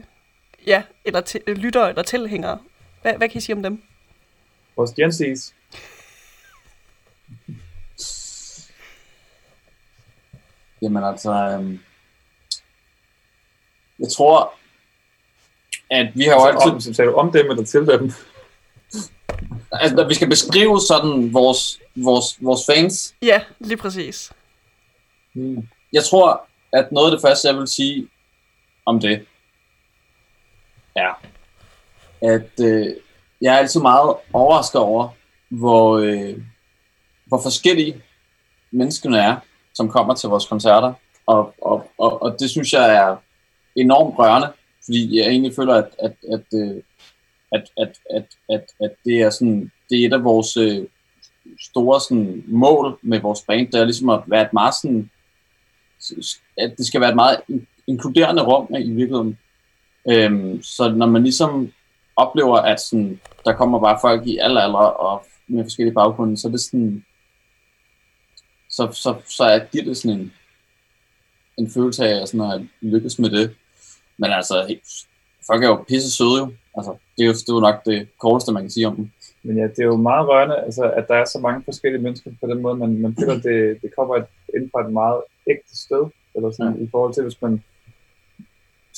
[0.66, 2.58] ja, eller til, lyttere eller tilhængere.
[3.02, 3.82] Hvad, hvad kan I sige om dem?
[4.76, 5.54] Vores Jensies.
[10.82, 11.80] Jamen altså, øhm,
[13.98, 14.54] jeg tror,
[15.90, 16.72] at vi har jo altid...
[16.72, 18.12] Om, så sagde du om dem eller til dem?
[19.72, 24.32] Altså, når vi skal beskrive sådan vores, vores, vores fans, Ja, lige præcis.
[25.34, 25.68] Mm.
[25.92, 28.08] jeg tror, at noget af det første, jeg vil sige
[28.86, 29.26] om det,
[30.96, 31.22] er,
[32.22, 32.86] at øh,
[33.40, 35.08] jeg er altid meget overrasket over,
[35.48, 36.42] hvor, øh,
[37.26, 38.02] hvor forskellige
[38.70, 39.36] menneskene er,
[39.74, 40.92] som kommer til vores koncerter.
[41.26, 43.16] Og, og, og, og det synes jeg er
[43.76, 44.52] enormt rørende,
[44.84, 46.82] fordi jeg egentlig føler, at, at, at, øh,
[47.52, 50.86] at, at, at, at, at det er sådan, det er et af vores øh,
[51.60, 55.10] store sådan, mål med vores band, det er ligesom at være et meget sådan,
[56.58, 57.40] at det skal være et meget
[57.86, 59.38] inkluderende rum i virkeligheden.
[60.10, 61.72] Øhm, så når man ligesom
[62.16, 66.48] oplever, at sådan, der kommer bare folk i alle aldre og med forskellige baggrunde, så
[66.48, 67.04] er det sådan,
[68.70, 70.32] så, så, så er giver det sådan en,
[71.56, 73.56] en følelse af at, sådan at lykkes med det.
[74.18, 74.76] Men altså,
[75.46, 76.52] folk er jo pisse søde jo.
[76.76, 79.10] Altså, det er jo, det er jo nok det korteste, man kan sige om dem.
[79.42, 82.30] Men ja, det er jo meget rørende, altså, at der er så mange forskellige mennesker
[82.40, 82.76] på den måde.
[82.76, 86.04] Man, man føler, at det, det kommer et, inden fra et meget ægte sted.
[86.34, 86.84] Eller sådan, ja.
[86.84, 87.62] I forhold til, hvis man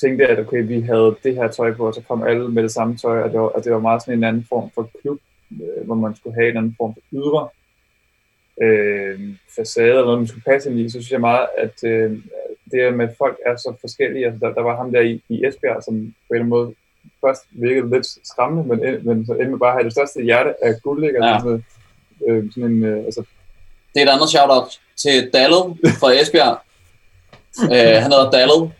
[0.00, 2.70] tænkte, at okay, vi havde det her tøj på, og så kom alle med det
[2.70, 5.18] samme tøj, og det var, og det var meget sådan en anden form for klub,
[5.52, 7.48] øh, hvor man skulle have en anden form for ydre
[8.62, 9.20] øh,
[9.56, 12.18] facade, eller noget, man skulle passe ind i, så synes jeg meget, at øh,
[12.70, 14.26] det med, at folk er så forskellige.
[14.26, 16.74] Altså, der, der var ham der i, i Esbjerg, som på en eller anden måde
[17.26, 20.64] først virkede lidt skræmmende, men, men så endte med bare at have det største hjerte
[20.64, 21.24] af guld, ikke?
[21.24, 21.34] Ja.
[21.34, 21.60] Altså,
[22.28, 23.22] øh, sådan en, øh, altså,
[23.94, 25.64] Det er et andet shout-out til Dallet
[26.00, 26.58] fra Esbjerg.
[27.74, 28.72] øh, han hedder Dallet.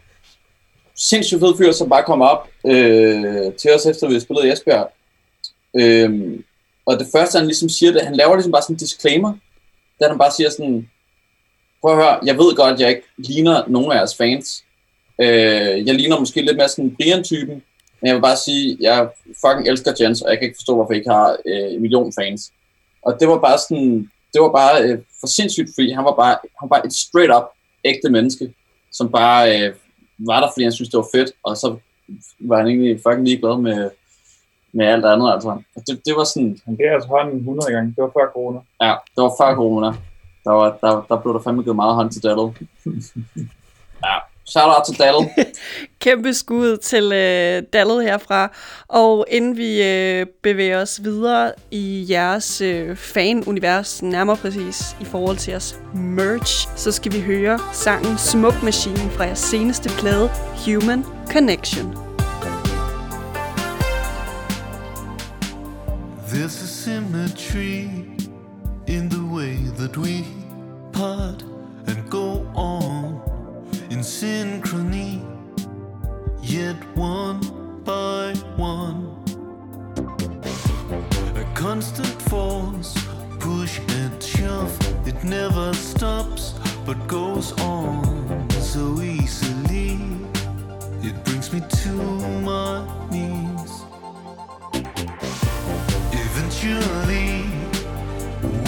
[0.95, 4.93] Sindssygt fed fyr, som bare kom op øh, til os, efter vi spillet i Esbjerg.
[5.81, 6.41] Øh,
[6.87, 9.35] og det første, han ligesom siger, det, han laver ligesom bare sådan en disclaimer,
[10.01, 10.89] da han bare siger sådan,
[11.81, 14.65] prøv at høre, jeg ved godt, at jeg ikke ligner nogen af jeres fans.
[15.21, 17.63] Øh, jeg ligner måske lidt mere sådan Brian-typen,
[18.01, 19.09] men jeg vil bare sige, jeg
[19.45, 22.13] fucking elsker Jens, og jeg kan ikke forstå, hvorfor I ikke har øh, en million
[22.21, 22.53] fans.
[23.03, 26.37] Og det var bare sådan, det var bare øh, for sindssygt, fordi han var bare,
[26.59, 27.45] han var bare et straight up
[27.85, 28.55] ægte menneske,
[28.93, 29.75] som bare øh,
[30.19, 31.77] var der, fordi han synes det var fedt, og så
[32.41, 33.91] var han egentlig fucking ligeglad med,
[34.73, 35.49] med alt andet, altså.
[35.49, 37.95] Og det, det var sådan, han gav altså hånden 100 gange.
[37.97, 38.59] Det var før corona.
[38.81, 39.87] ja, det var før corona.
[40.45, 42.55] Der, var, der, der blev der fandme givet meget hånd til Daddle.
[44.05, 45.31] Ja, shout out til Daddle.
[46.01, 48.53] Kæmpe skud til øh, Dallet herfra.
[48.89, 55.37] Og inden vi øh, bevæger os videre i jeres øh, fan-univers, nærmere præcis i forhold
[55.37, 60.31] til jeres merch, så skal vi høre sangen Smoke Machine fra jeres seneste plade,
[60.67, 62.12] Human Connection.
[66.33, 67.91] There's a symmetry
[68.87, 70.25] in the way that we
[70.91, 71.43] part
[71.87, 73.21] and go on
[73.91, 75.21] in synchrony,
[76.41, 77.41] yet one
[77.85, 79.13] by one.
[81.37, 82.97] A constant force,
[83.39, 84.75] push and shove,
[85.07, 86.55] it never stops
[86.87, 90.01] but goes on so easily.
[91.03, 91.93] It brings me to
[92.41, 93.52] my knees.
[96.65, 97.43] Eventually,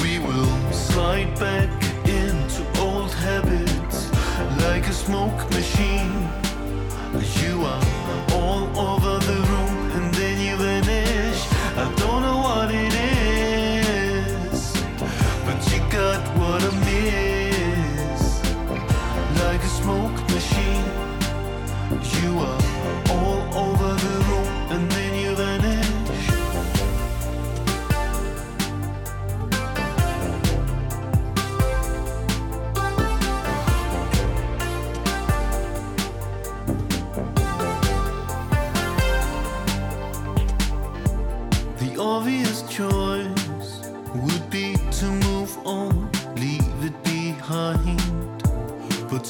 [0.03, 1.71] we will slide back
[2.09, 4.11] into old habits
[4.63, 6.29] like a smoke machine.
[7.41, 7.85] You are
[8.33, 9.44] all over the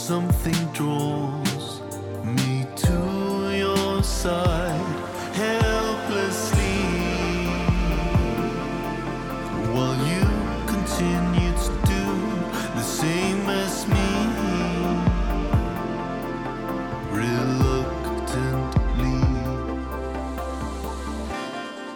[0.07, 1.81] something draws
[2.23, 4.79] me to your side
[5.33, 6.83] helplessly.
[9.73, 10.27] While you
[10.67, 12.05] continue to do
[12.77, 14.11] the same as me,
[17.23, 19.23] reluctantly.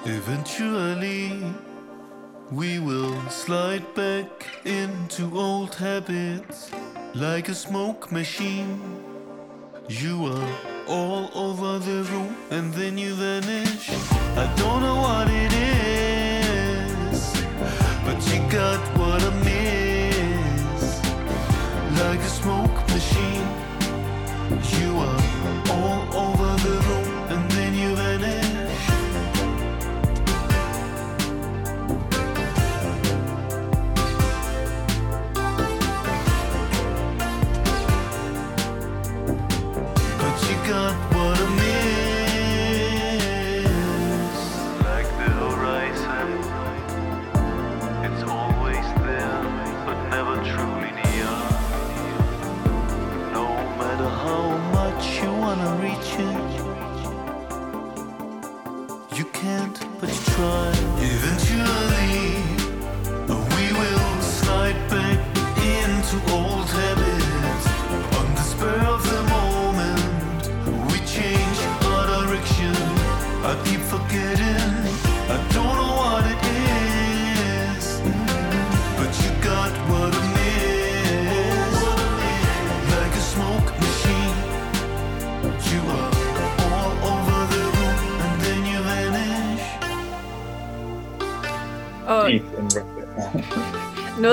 [0.06, 1.28] Eventually,
[2.50, 6.70] we will slide back into old habits
[7.14, 8.80] like a smoke machine.
[9.88, 10.48] You are
[10.86, 13.90] all over the room and then you vanish.
[14.36, 15.52] I don't know what it
[17.12, 17.32] is,
[18.04, 21.00] but you got what I miss.
[22.00, 23.48] Like a smoke machine,
[24.78, 25.27] you are.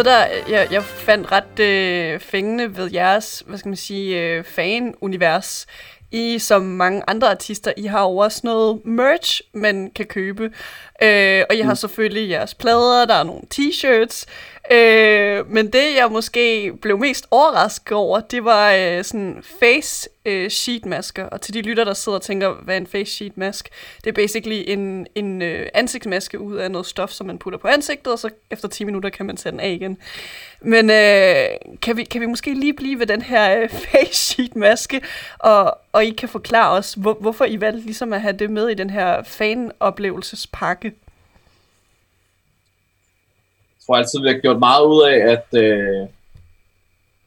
[0.06, 4.44] Noget, der jeg, jeg fandt ret øh, fængende ved jeres, hvad skal man sige, øh,
[4.44, 5.68] fan-univers,
[6.12, 10.44] I som mange andre artister, I har jo også noget merch, man kan købe.
[11.04, 14.26] Øh, og I har selvfølgelig jeres plader, der er nogle t-shirts.
[14.72, 20.50] Øh, men det, jeg måske blev mest overrasket over, det var øh, sådan face øh,
[20.50, 21.24] sheet masker.
[21.26, 23.70] Og til de lytter, der sidder og tænker, hvad er en face sheet mask?
[24.04, 27.68] Det er basically en, en øh, ansigtsmaske ud af noget stof, som man putter på
[27.68, 29.98] ansigtet, og så efter 10 minutter kan man tage den af igen.
[30.62, 34.56] Men øh, kan, vi, kan vi måske lige blive ved den her øh, face sheet
[34.56, 35.02] maske,
[35.40, 38.70] og, og I kan forklare os, hvor, hvorfor I valgte ligesom at have det med
[38.70, 40.94] i den her fan-oplevelsespakke?
[43.86, 46.08] Jeg tror altid, vi har gjort meget ud af, at, øh,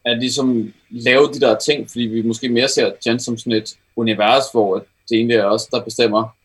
[0.04, 3.76] at ligesom lave de der ting, fordi vi måske mere ser Jen som sådan et
[3.96, 4.74] univers, hvor
[5.08, 6.36] det egentlig er os, der bestemmer,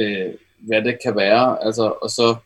[0.00, 1.64] øh, hvad det kan være.
[1.64, 2.36] Altså, og så,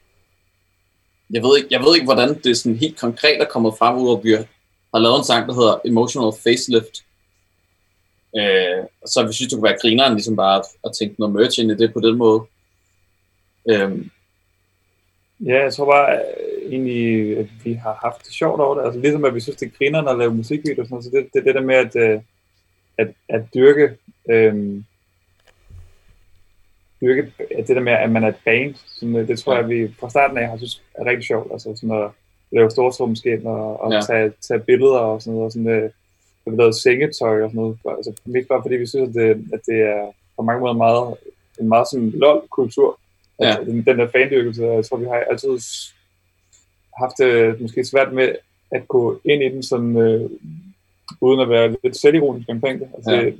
[1.30, 4.22] jeg ved, ikke, jeg ved ikke, hvordan det sådan helt konkret er kommet frem, ud
[4.22, 4.32] vi
[4.94, 7.04] har lavet en sang, der hedder Emotional Facelift.
[8.36, 11.34] Øh, og så vi synes, det kunne være grineren, ligesom bare at, at tænke noget
[11.34, 12.42] merch ind i det på den måde.
[13.70, 14.06] Øh,
[15.40, 18.84] Ja, jeg tror bare øh, egentlig, at vi har haft det sjovt over det.
[18.84, 21.04] Altså ligesom at vi synes, det er grinerne at lave musikvideoer og sådan noget.
[21.04, 22.20] Så det, det det der med at, øh,
[22.98, 23.96] at, at dyrke,
[24.30, 24.84] øhm,
[27.00, 28.74] dyrke at det der med, at man er et band.
[28.74, 31.52] Sådan, øh, det tror jeg, at vi fra starten af har synes er rigtig sjovt.
[31.52, 32.10] Altså sådan at
[32.52, 33.96] lave stortrumskæn og, og Ja.
[33.96, 34.02] ja.
[34.02, 35.46] tage, tage billeder og sådan noget.
[35.46, 35.90] Og sådan, øh,
[36.44, 37.78] så vi lavede sengetøj og sådan noget.
[37.96, 41.16] Altså mest bare fordi vi synes, at det, at det er på mange måder meget,
[41.60, 42.98] en meget sådan lol-kultur.
[43.40, 43.46] Ja.
[43.46, 45.58] Altså, den, den der fandyrkelse, jeg tror, vi har altid
[46.98, 48.34] haft det måske svært med
[48.70, 50.30] at gå ind i den sådan, øh,
[51.20, 52.88] uden at være lidt selvironisk omkring det.
[52.94, 53.30] Altså, Ja.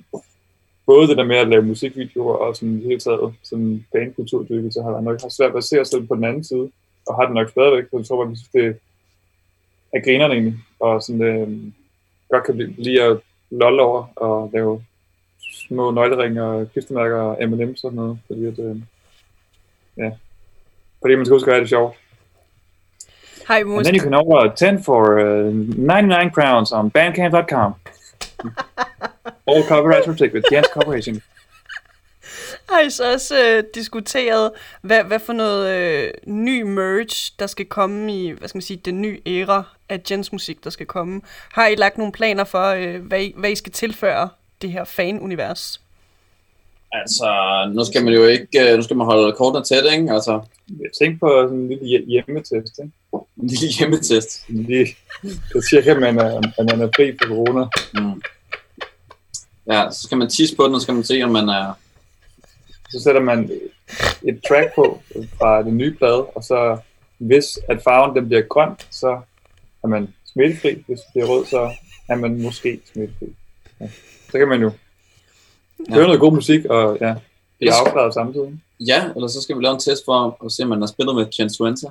[0.87, 5.21] Både det der med at lave musikvideoer og sådan hele taget sådan bandkulturdyrkelse har nok
[5.23, 6.71] haft svært ved at se os selv på den anden side,
[7.07, 8.77] og har det nok stadigvæk, så jeg tror, at vi synes, det
[9.93, 11.49] er grinerne egentlig, og sådan, øh,
[12.29, 13.19] godt kan blive, blive at
[13.51, 14.85] lolle over og lave
[15.53, 18.77] små nøgleringe og klistemærker og M&M's og sådan noget, fordi at, øh,
[19.97, 20.11] ja,
[21.01, 21.97] fordi man skal huske at have det sjovt.
[23.47, 27.75] Har I And then you can order 10 for uh, 99 crowns on bandcamp.com.
[29.47, 30.43] All copyrights protected.
[30.53, 31.23] Jens Corporation.
[32.69, 37.67] har I så også øh, diskuteret, hvad, hvad for noget øh, ny merch, der skal
[37.67, 41.21] komme i, hvad skal man sige, den nye æra af Jens musik, der skal komme?
[41.53, 44.29] Har I lagt nogle planer for, øh, hvad, I, hvad I skal tilføre
[44.63, 45.81] det her fan-univers?
[46.95, 47.29] Altså,
[47.75, 50.13] nu skal man jo ikke, øh, nu skal man holde kortene tæt, ikke?
[50.13, 52.79] Altså, Jeg tænkte på sådan en lille hje- hjemmetest.
[52.79, 52.93] Ikke?
[53.41, 54.31] en lille hjemmetest.
[54.47, 54.97] Sådan Lige,
[55.53, 57.65] så tjekker man, at at man er fri for corona.
[57.95, 58.23] Mm.
[59.73, 61.73] Ja, så skal man tisse på den, og så skal man se, om man er...
[62.91, 63.51] Så sætter man
[64.29, 65.03] et track på
[65.39, 66.79] fra den nye plade, og så
[67.19, 69.21] hvis at farven den bliver grøn, så
[69.85, 70.71] er man smittefri.
[70.87, 71.71] Hvis det bliver rød, så
[72.09, 73.27] er man måske smittefri.
[73.81, 73.89] Ja.
[74.31, 74.71] Så kan man jo
[75.89, 75.95] Ja.
[75.95, 77.15] høre noget god musik, og ja,
[77.59, 77.75] blive Yes.
[77.87, 78.61] afklaret samtidig.
[78.81, 81.17] Ja, eller så skal vi lave en test for at se, om man har spillet
[81.17, 81.91] med Jens Wenser.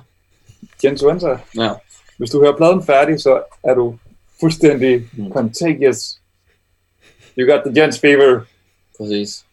[0.84, 1.70] Jens Wenser, Ja.
[2.18, 3.98] hvis du hører pladen færdig, så er du
[4.40, 5.32] fuldstændig Mm.
[5.32, 6.18] contagious.
[7.38, 8.40] You got the Jens fever.
[8.98, 9.44] Præcis.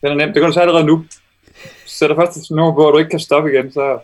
[0.00, 0.34] Den er nemt.
[0.34, 1.04] Det kan du tage allerede nu.
[1.86, 3.98] Sætter først et nummer på, og du ikke kan stoppe igen, så,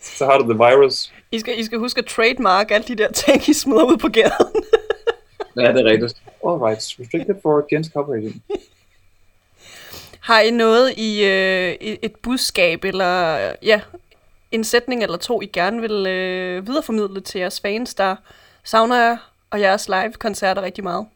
[0.00, 1.12] så har du the virus.
[1.32, 4.08] I skal, I skal huske at trademark alle de der ting, I smider ud på
[4.08, 4.46] gaden.
[5.56, 6.21] Ja, det er rigtigt.
[6.46, 8.42] All rights restricted for Jens Corporation.
[10.20, 13.80] Har I noget i øh, et budskab, eller ja,
[14.52, 18.16] en sætning eller to, I gerne vil øh, videreformidle til jeres fans, der
[18.64, 19.16] savner jer
[19.50, 21.06] og jeres live-koncerter rigtig meget?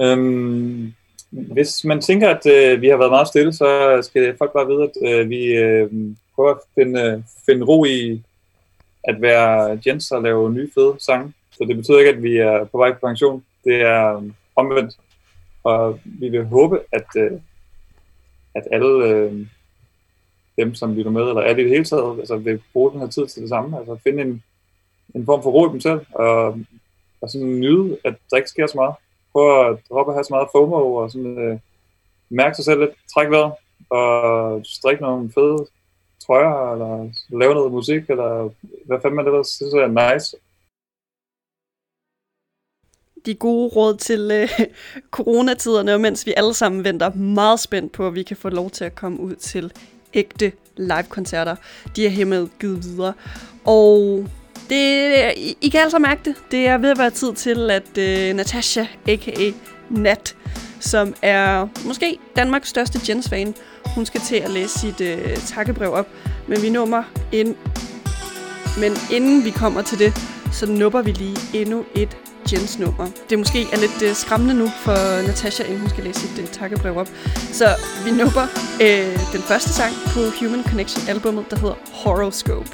[0.00, 0.94] Øhm,
[1.30, 4.82] hvis man tænker, at øh, vi har været meget stille, så skal folk bare vide,
[4.82, 5.90] at øh, vi øh,
[6.34, 8.22] prøver at finde, øh, finde ro i
[9.04, 11.32] at være Jens og lave nye fede sange.
[11.60, 13.44] Så det betyder ikke, at vi er på vej på pension.
[13.64, 14.22] Det er øh,
[14.56, 14.96] omvendt.
[15.64, 17.32] Og vi vil håbe, at, øh,
[18.54, 19.46] at alle øh,
[20.56, 23.06] dem, som lytter med, eller alle i det hele taget, altså vil bruge den her
[23.06, 23.78] tid til det samme.
[23.78, 24.42] Altså finde en,
[25.14, 26.58] en form for ro i dem selv, og,
[27.20, 28.94] og sådan nyde, at der ikke sker så meget
[29.32, 31.58] Prøv at droppe at have så meget FOMO og sådan, øh,
[32.30, 33.52] mærke sig selv lidt, træk vejret
[33.90, 35.66] og strikke nogle fede
[36.26, 38.50] trøjer, eller lave noget musik, eller
[38.86, 40.36] hvad fanden man ellers synes er nice.
[43.26, 44.48] De gode råd til øh,
[45.16, 48.70] coronatiderne, og mens vi alle sammen venter meget spændt på, at vi kan få lov
[48.70, 49.72] til at komme ud til
[50.14, 51.56] ægte live-koncerter.
[51.96, 53.12] De er hermed givet videre.
[53.64, 54.26] Og
[54.70, 56.34] det, I, I kan altså mærke det.
[56.50, 59.50] Det er ved at være tid til, at øh, Natasha, a.k.a.
[59.90, 60.36] Nat,
[60.80, 63.54] som er måske Danmarks største Jens-fan.
[63.94, 66.08] Hun skal til at læse sit øh, takkebrev op,
[66.48, 67.02] men vi nummer
[67.32, 67.56] ind.
[68.80, 70.12] Men inden vi kommer til det,
[70.52, 72.16] så nupper vi lige endnu et
[72.52, 73.06] Jens nummer.
[73.30, 76.46] Det måske er lidt øh, skræmmende nu for Natasha, inden hun skal læse sit øh,
[76.46, 77.08] takkebrev op.
[77.52, 77.66] Så
[78.04, 78.46] vi nupper
[78.82, 82.70] øh, den første sang på Human Connection albumet, der hedder Horoscope.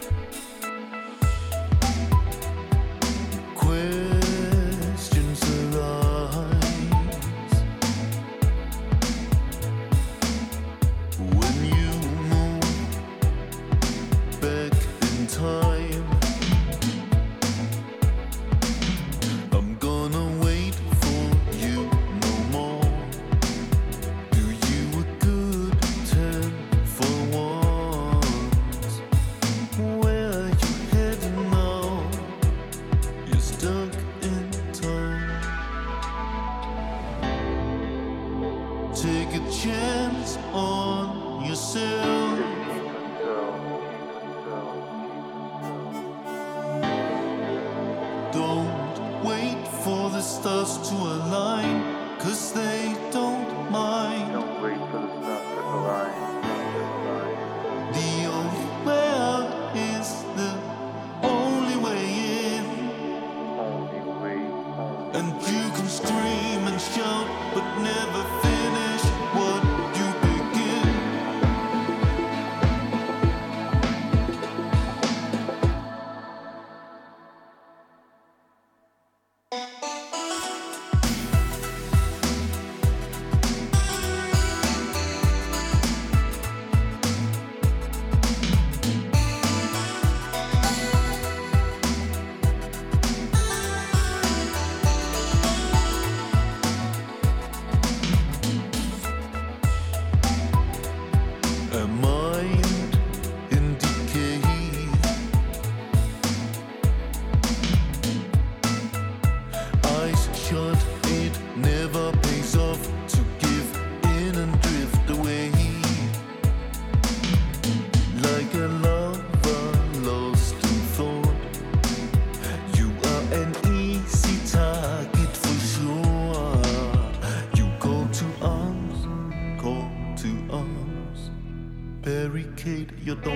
[133.06, 133.34] Your door.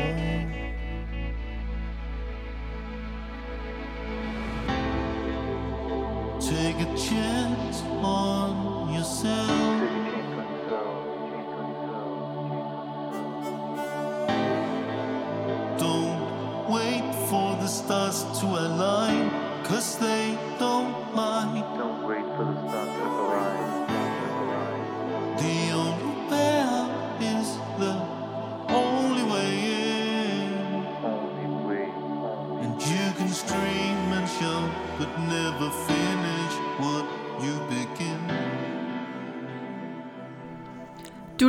[6.41, 9.49] Take a chance on yourself.
[15.79, 19.31] Don't wait for the stars to align,
[19.62, 21.62] cause they don't mind.
[21.79, 22.59] Don't wait for the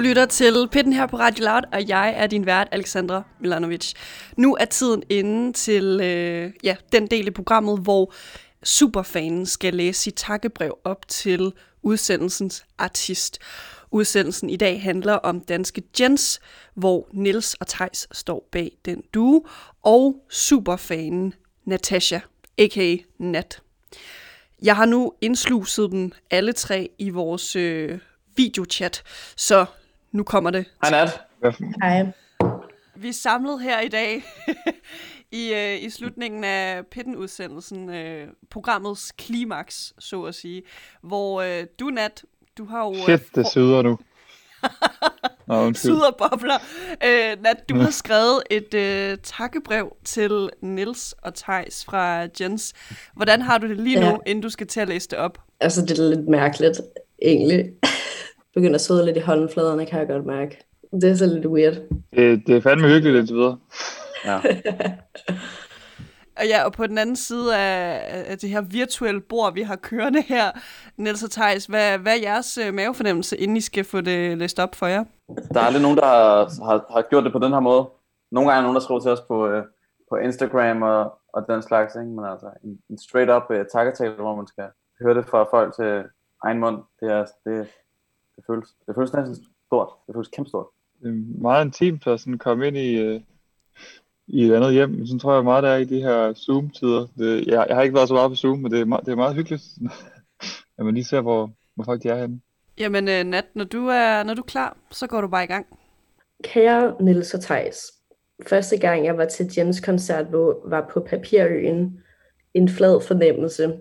[0.01, 3.93] lytter til Pitten her på Radio Loud, og jeg er din vært, Alexandra Milanovic.
[4.37, 8.13] Nu er tiden inde til øh, ja, den del af programmet, hvor
[8.63, 13.39] superfanen skal læse sit takkebrev op til udsendelsens artist.
[13.91, 16.39] Udsendelsen i dag handler om danske Jens,
[16.73, 19.45] hvor Nils og Tejs står bag den duo,
[19.83, 21.33] og superfanen
[21.65, 22.19] Natasha,
[22.57, 22.95] a.k.a.
[23.19, 23.61] Nat.
[24.61, 27.99] Jeg har nu indsluset dem alle tre i vores øh,
[28.35, 29.03] videochat,
[29.35, 29.65] så
[30.11, 30.65] nu kommer det.
[30.83, 31.21] Hej Nat.
[31.83, 32.05] Hej.
[32.95, 34.23] Vi er samlet her i dag
[35.41, 40.61] i, øh, i slutningen af Pitten-udsendelsen, øh, programmets klimaks, så at sige,
[41.01, 42.23] hvor øh, du, Nat,
[42.57, 42.91] du har jo...
[42.93, 43.97] øh, Shit, det syder nu.
[45.47, 45.91] Nå, undskyld.
[45.91, 46.57] Syder bobler.
[47.03, 52.73] Øh, Nat, du har skrevet et øh, takkebrev til Nils og Tejs fra Jens.
[53.15, 54.17] Hvordan har du det lige nu, Ja.
[54.25, 55.37] inden du skal til at læse det op?
[55.59, 56.81] Altså, det er lidt mærkeligt,
[57.21, 57.65] egentlig.
[58.53, 60.57] Begynder at sidde lidt i håndfladerne, kan jeg godt mærke.
[60.91, 61.73] Det er så lidt weird.
[62.15, 63.57] Det, det er fandme hyggeligt indtil videre.
[64.25, 64.39] Ja.
[66.37, 69.75] Og ja, og på den anden side af, af det her virtuelle bord, vi har
[69.75, 70.51] kørende her,
[70.97, 74.59] Niels og Thijs, hvad, hvad er jeres øh, mavefornemmelse, inden I skal få det læst
[74.59, 75.03] op for jer?
[75.53, 77.89] Der er aldrig nogen, der har, har, har gjort det på den her måde.
[78.31, 79.63] Nogle gange er nogen, der skriver til os på, øh,
[80.09, 82.07] på Instagram og, og den slags, ikke?
[82.07, 84.67] men altså en, en straight-up uh, takketale, hvor man skal
[85.01, 86.03] høre det fra folk til
[86.45, 87.67] egen mund, det, er, det,
[88.41, 89.35] det, føles, det føles næsten
[89.67, 89.89] stort.
[90.07, 90.65] Det føles kæmpestort.
[91.01, 93.21] Det er meget intimt at sådan komme ind i, øh,
[94.27, 95.05] i et andet hjem.
[95.05, 97.07] Sådan tror jeg meget, der er i de her Zoom-tider.
[97.17, 99.11] Det, jeg, jeg har ikke været så meget på Zoom, men det er, meget, det
[99.11, 99.63] er meget hyggeligt,
[100.77, 102.41] at man lige ser, hvor, hvor folk de er henne.
[102.79, 105.47] Jamen, øh, Nat, når du, er, når du er klar, så går du bare i
[105.47, 105.65] gang.
[106.43, 107.77] Kære Niels og Thijs,
[108.47, 111.99] første gang jeg var til Jens koncert hvor- var på Papirøen.
[112.53, 113.77] En flad fornemmelse.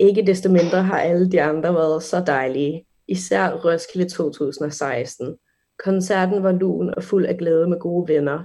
[0.00, 2.84] Ikke desto mindre har alle de andre været så dejlige.
[3.10, 5.36] Især Roskilde 2016.
[5.84, 8.44] Koncerten var lun og fuld af glæde med gode venner.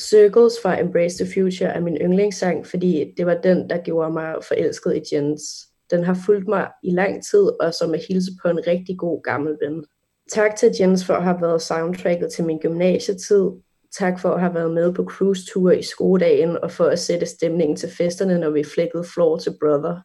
[0.00, 4.34] Circles fra Embrace the Future er min yndlingssang, fordi det var den, der gjorde mig
[4.48, 5.42] forelsket i Jens.
[5.90, 9.22] Den har fulgt mig i lang tid, og som at hilse på en rigtig god
[9.22, 9.84] gammel ven.
[10.32, 13.50] Tak til Jens for at have været soundtracket til min gymnasietid.
[13.98, 17.76] Tak for at have været med på cruise-tour i skoledagen og for at sætte stemningen
[17.76, 20.00] til festerne, når vi flækkede floor til brother.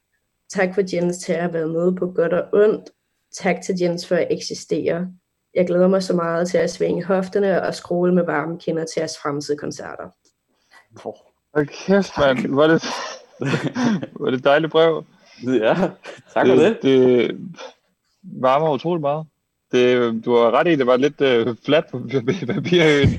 [0.54, 2.90] Tak for Jens til at have været med på godt og ondt.
[3.34, 5.08] Tak til Jens for at eksistere.
[5.54, 9.00] Jeg glæder mig så meget til at svinge hofterne og skrue med varme kinder til
[9.00, 10.10] jeres fremtidige koncerter.
[11.54, 12.48] Hold kæft, mand.
[12.48, 12.84] Hvor er det,
[14.16, 15.06] hvor er det et dejligt brev.
[15.44, 15.74] Ja,
[16.34, 16.80] tak for det.
[16.82, 17.32] Det
[18.24, 19.28] varmer utrolig meget.
[19.72, 22.00] Det, du har ret i, det var lidt uh, flat på
[22.54, 23.10] papirøen.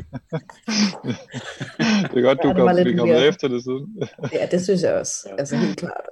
[2.11, 4.09] det er godt, Ja, du det var kom, vi kommet efter det siden.
[4.33, 5.29] Ja, det synes jeg også.
[5.39, 6.05] Altså helt klart.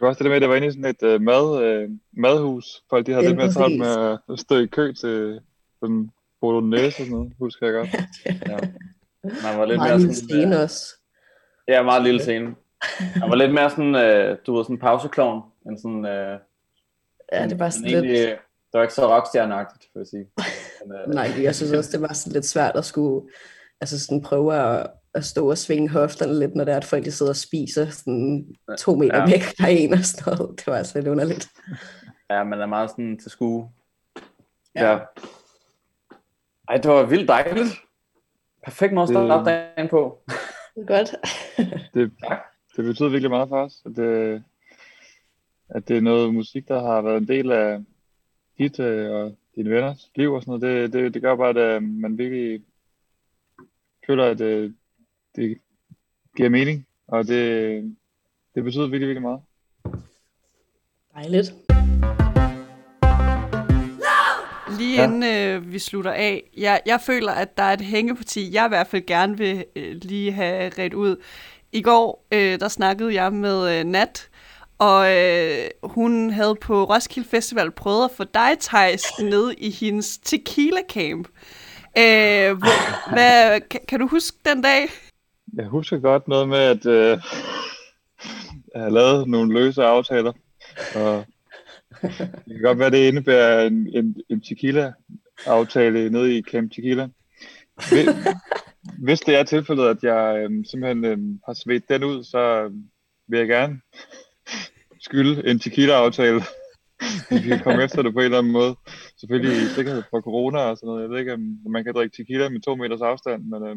[0.00, 1.84] Det var også det der med, at det var inde i sådan et uh, mad,
[1.84, 2.82] uh, madhus.
[2.90, 5.40] Folk de havde Ja, lidt mere travlt med at stå i kø til
[5.80, 7.88] sådan bolognese og sådan noget, husker jeg godt.
[8.48, 8.58] Ja.
[9.22, 10.86] Man var lidt Meget mere lille sådan, scene øh, også.
[11.68, 12.54] Ja, meget lille scene.
[12.98, 16.38] Han var lidt mere sådan, øh, du ved, sådan en pauseklovn, end sådan, øh,
[17.32, 18.04] Ja, det var sådan lidt...
[18.04, 18.36] øh,
[18.72, 20.26] det var ikke så rockstjerneagtigt, vil jeg sige.
[20.86, 23.30] Men, øh, Nej, jeg synes også, det var sådan lidt svært at skulle
[23.80, 27.04] altså sådan prøve at, at stå og svinge hofterne lidt, når det er, at folk
[27.04, 28.46] de sidder og spiser sådan
[28.78, 29.24] to meter Ja.
[29.26, 30.58] væk fra en og sådan noget.
[30.58, 31.48] Det var altså lidt underligt.
[32.30, 33.70] ja, man er meget sådan til skue.
[34.74, 34.90] Ja.
[34.92, 34.98] Ja.
[36.68, 37.68] Ej, det var vildt dejligt.
[38.64, 39.46] Perfekt måde at starte Det-
[39.76, 40.22] dagen på.
[40.86, 41.14] Godt.
[41.94, 42.12] Det,
[42.76, 44.42] det betyder virkelig meget for os, at det,
[45.68, 47.84] at det er noget musik, der har været en del af
[48.58, 50.92] dit øh, og dine venners liv og sådan noget.
[50.92, 52.62] Det, det, det gør bare, at øh, man virkelig
[54.06, 54.72] føler, at øh,
[55.36, 55.58] det
[56.36, 57.96] giver mening, og det,
[58.54, 59.40] det betyder virkelig, virkelig meget.
[61.14, 61.52] Dejligt.
[64.78, 65.04] Lige Ja.
[65.04, 68.68] inden øh, vi slutter af, jeg, jeg føler, at der er et hængeparti, jeg i
[68.68, 71.16] hvert fald gerne vil øh, lige have ret ud.
[71.72, 74.28] I går, øh, der snakkede jeg med øh, Nat,
[74.78, 80.18] og øh, hun havde på Roskilde Festival prøvet at få dig, Thijs, ned i hendes
[80.18, 81.28] tequila camp.
[81.98, 84.88] Øh, hvor, hvad, kan, kan du huske den dag?
[85.56, 87.18] Jeg husker godt noget med, at øh,
[88.74, 90.32] jeg har lavet nogle løse aftaler,
[90.94, 91.24] og
[92.02, 97.08] det kan godt være, det indebærer en, en, en tequila-aftale nede i Camp Tequila.
[97.74, 98.08] Hvis,
[98.98, 102.70] hvis det er tilfældet, at jeg øh, simpelthen øh, har svedt den ud, så øh,
[103.28, 103.80] vil jeg gerne
[105.00, 106.42] skylde en tequila-aftale.
[107.30, 108.76] Vi kan komme efter det på en eller anden måde.
[109.20, 111.02] Selvfølgelig i sikkerhed for corona og sådan noget.
[111.02, 113.76] Jeg ved ikke, om man kan drikke tequila med to meters afstand, men øh,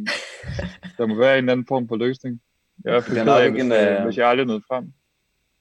[0.98, 2.42] der må være en anden form for løsning.
[2.86, 4.64] Jeg er Det er ked nok af, ikke hvis, en, øh, hvis jeg aldrig nåede
[4.68, 4.94] frem.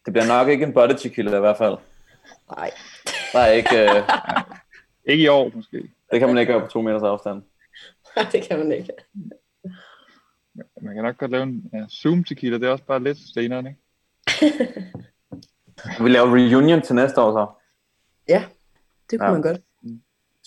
[0.05, 1.77] Det bliver nok ikke en body tequila i hvert fald.
[2.57, 2.71] Nej,
[3.35, 4.03] er ikke, øh,
[5.05, 5.77] Ikke i år, måske.
[6.13, 7.43] det kan man ikke gøre på to meters afstand.
[8.33, 8.93] det kan man ikke.
[10.83, 13.67] Man kan nok godt lave en ja, Zoom tequila, det er også bare lidt steneren,
[13.67, 13.81] ikke?
[16.01, 17.47] Vi laver reunion til næste år så.
[18.29, 18.45] Ja,
[19.11, 19.33] det kunne Ja.
[19.33, 19.33] ja.
[19.33, 19.61] man godt.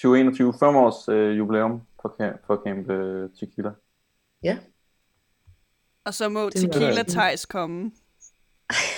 [0.02, 2.16] 2021, 5 års øh, jubilæum for,
[2.48, 3.72] for Camp øh, Tequila.
[6.06, 7.92] Og så må Det tequila Thijs komme.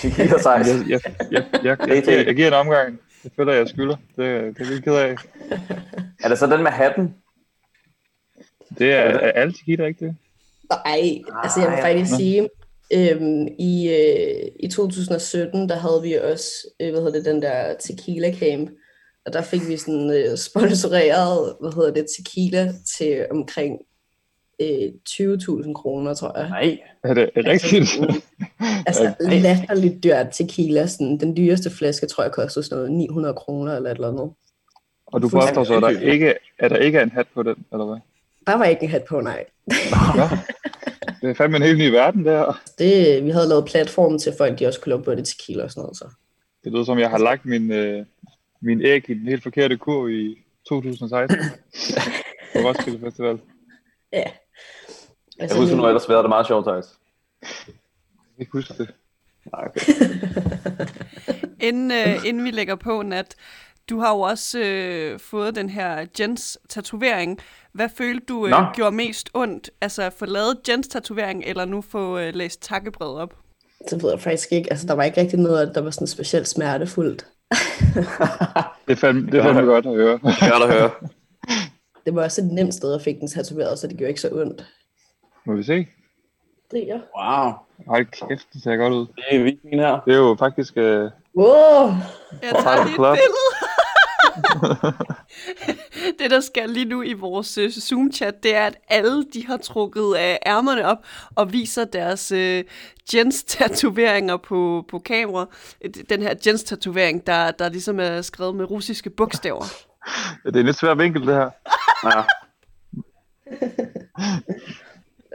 [0.02, 0.48] Tequila size.
[0.48, 1.02] Jeg, jeg,
[1.32, 3.00] jeg, jeg, jeg, jeg, giver, jeg giver en omgang.
[3.24, 3.96] Jeg føler, jeg skylder.
[3.96, 5.16] Det, det er vi ked af.
[6.24, 7.16] Er det så den med hatten?
[8.78, 10.16] Det er, er alle tequila, ikke det?
[10.70, 12.50] Nej, altså jeg vil Ej, faktisk sige,
[12.94, 17.76] øhm, i, øh, i 2017, der havde vi også, øh, hvad hedder det, den der
[17.80, 18.70] tequila camp,
[19.26, 23.80] og der fik vi sådan øh, sponsoreret, hvad hedder det, tequila til omkring
[24.62, 26.50] øh, 20.000 kroner, tror jeg.
[26.50, 26.78] Nej.
[27.04, 27.90] Er det er rigtigt?
[28.88, 33.76] Altså latterligt dyrt tequila, sådan, den dyreste flaske, tror jeg, kostede sådan noget 900 kroner
[33.76, 34.32] eller et eller andet.
[35.06, 37.56] Og du påstår så, at der ikke, at der ikke er en hat på den,
[37.72, 37.98] eller hvad?
[38.48, 39.46] Der var ikke en hat på, nej.
[40.16, 40.24] Nå.
[41.22, 42.62] Det er fandme en helt ny verden, der.
[42.78, 45.82] Det, vi havde lavet platformen til folk, de også kunne lave både tequila og sådan
[45.82, 45.98] noget.
[45.98, 46.06] Så.
[46.64, 48.06] Det lyder som, jeg har lagt min, øh,
[48.62, 50.38] min æg i den helt forkerte kurv i
[50.70, 51.38] 2016
[52.54, 53.40] på Roskilde Festival.
[54.14, 54.18] Ja.
[54.18, 54.32] Jeg
[55.40, 56.86] Altså, husker min- nu ellers været det meget sjovt, Thijs.
[57.42, 57.50] Jeg
[58.36, 58.94] kan ikke huske det.
[59.54, 59.82] Nej, okay.
[61.68, 63.36] Inden, øh, inden vi lægger på, Nat,
[63.90, 67.40] du har jo også øh, fået den her Jens tatovering.
[67.78, 68.58] Hvad følte du øh, Nå.
[68.74, 69.70] gjorde mest ondt?
[69.82, 73.34] Altså at få lavet Jens tatovering, eller nu få øh, læst takkebrevet op?
[73.90, 74.70] Det ved jeg faktisk ikke.
[74.72, 77.26] Altså, der var ikke rigtig noget, der var sådan specielt smertefuldt.
[78.88, 80.20] Det er fandme, det er fandme godt at høre.
[80.52, 80.92] Godt at høre.
[82.06, 84.30] Det var også et nemt sted at fik den tatoveret, så det gjorde ikke så
[84.32, 84.66] ondt.
[85.46, 85.88] Må vi se?
[86.72, 87.00] Driger.
[87.20, 87.52] Wow.
[87.88, 89.08] Hold kæft, det ser godt ud.
[89.16, 90.00] Det er vildt her.
[90.06, 90.78] Det er jo faktisk...
[90.78, 91.88] Øh, Wow!
[92.44, 93.67] Jeg tager lige et billede.
[96.20, 99.58] det, der skal lige nu i vores øh, Zoom-chat, det er, at alle de har
[99.58, 100.98] trukket øh, ærmerne op
[101.36, 102.64] og viser deres øh,
[103.14, 105.46] Jens-tatoveringer på, på kamera.
[105.82, 109.64] Øh, Den her Jens-tatovering, der, der ligesom er skrevet med russiske bogstaver.
[110.46, 111.50] det er en lidt svær vinkel, det her.
[112.04, 112.24] Ja,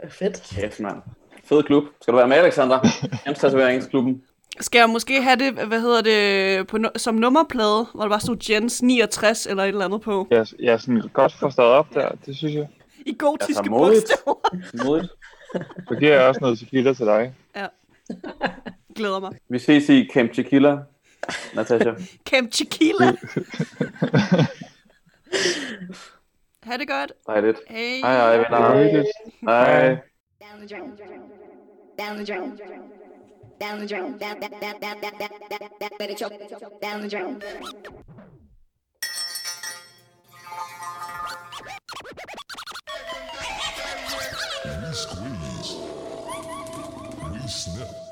[0.09, 0.55] Fedt.
[0.55, 1.01] kæft, mand.
[1.45, 1.83] Fed klub.
[2.01, 2.79] Skal du være med, Alexander?
[3.27, 4.21] Jens Tatoveringsklubben.
[4.59, 8.37] Skal jeg måske have det, hvad hedder det, på, som nummerplade, hvor der bare stod
[8.49, 10.27] Jens 69 eller et eller andet på?
[10.31, 12.67] Jeg, jeg er sådan godt forstået op der, det synes jeg.
[13.05, 14.11] I gotiske Altså, modigt.
[14.25, 14.85] bogstaver.
[14.85, 15.11] Modigt.
[15.89, 17.33] Så giver jeg også noget tequila til dig.
[17.55, 17.67] Ja.
[18.95, 19.31] Glæder mig.
[19.49, 20.77] Vi ses i Camp Tequila,
[21.53, 21.91] Natasha.
[22.29, 23.05] Camp Tequila.
[26.63, 27.11] ha' det godt.
[27.27, 27.57] Dejligt.
[27.69, 27.79] Hej.
[28.03, 29.03] Hej, hej, venner.
[29.41, 29.89] Hej.
[29.89, 30.91] Down the drain.
[31.99, 32.51] Down the drain.
[33.63, 34.17] Down the drain.
[34.17, 34.41] Down,
[36.17, 36.81] choke.
[36.81, 37.41] Down the drain.
[44.65, 45.77] We squeeze.
[47.31, 48.02] We snip.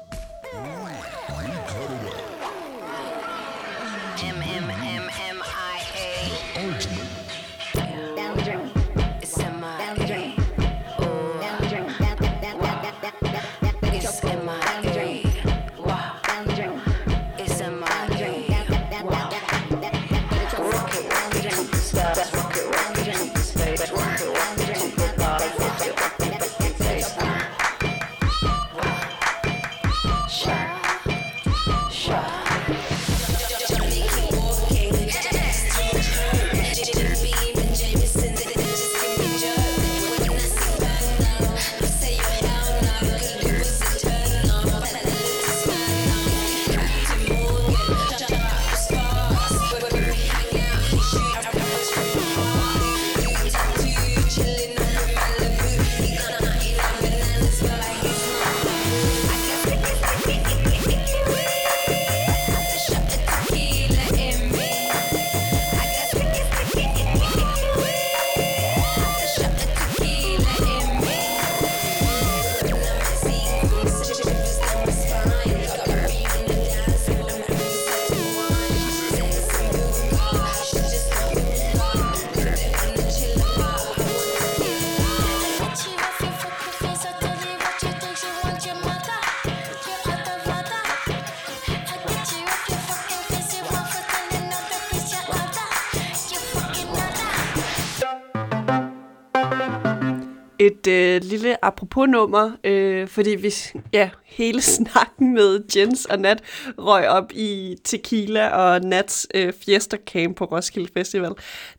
[100.61, 106.43] Et øh, lille apropos-nummer, øh, fordi hvis ja, hele snakken med Jens og Nat
[106.77, 111.31] røg op i Tequila og Nats øh, Fiesta Camp på Roskilde Festival.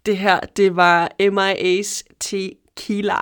[0.06, 3.20] Det her, det var MIA's Tequila.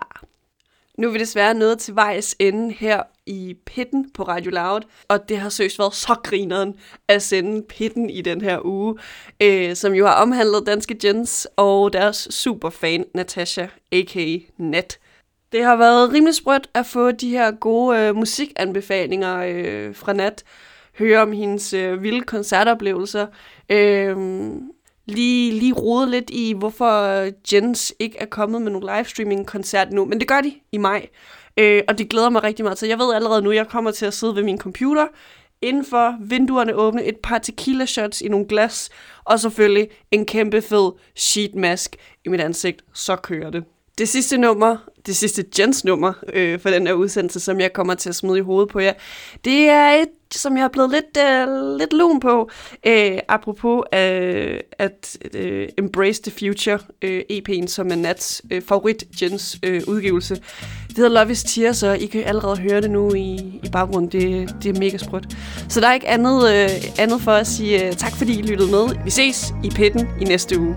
[0.99, 5.29] Nu er vi desværre nået til vejs ende her i pitten på Radio Loud, og
[5.29, 6.75] det har søgt været så grineren
[7.09, 8.97] at sende pitten i den her uge,
[9.43, 14.39] øh, som jo har omhandlet danske gens og deres superfan Natasha, a.k.a.
[14.59, 14.99] Nat.
[15.53, 20.45] Det har været rimelig sprødt at få de her gode øh, musikanbefalinger øh, fra Nat,
[20.99, 23.27] høre om hendes øh, vilde koncertoplevelser,
[23.69, 24.17] øh,
[25.07, 30.21] lige, lige rode lidt i, hvorfor Jens ikke er kommet med nogle livestreaming-koncert nu, men
[30.21, 31.07] det gør de i maj,
[31.57, 33.91] øh, og det glæder mig rigtig meget Så Jeg ved allerede nu, at jeg kommer
[33.91, 35.07] til at sidde ved min computer,
[35.63, 38.91] indenfor vinduerne åbne, et par tequila shots i nogle glas,
[39.25, 43.65] og selvfølgelig en kæmpe fed sheet mask i mit ansigt, så kører det.
[44.01, 44.77] Det sidste nummer,
[45.07, 48.39] det sidste Jens nummer øh, for den her udsendelse, som jeg kommer til at smide
[48.39, 48.93] i hovedet på jer,
[49.45, 52.51] det er et, som jeg er blevet lidt, øh, lidt lun på,
[52.87, 59.05] øh, apropos øh, at øh, Embrace the Future øh, EP'en, som er Nats øh, favorit
[59.23, 60.35] Jens øh, udgivelse.
[60.89, 64.13] Det hedder Love is Tears, og I kan allerede høre det nu i, i baggrunden.
[64.13, 65.27] Det, det er mega sprødt.
[65.69, 68.71] Så der er ikke andet, øh, andet for at sige øh, tak, fordi I lyttede
[68.71, 69.05] med.
[69.05, 70.77] Vi ses i pitten i næste uge.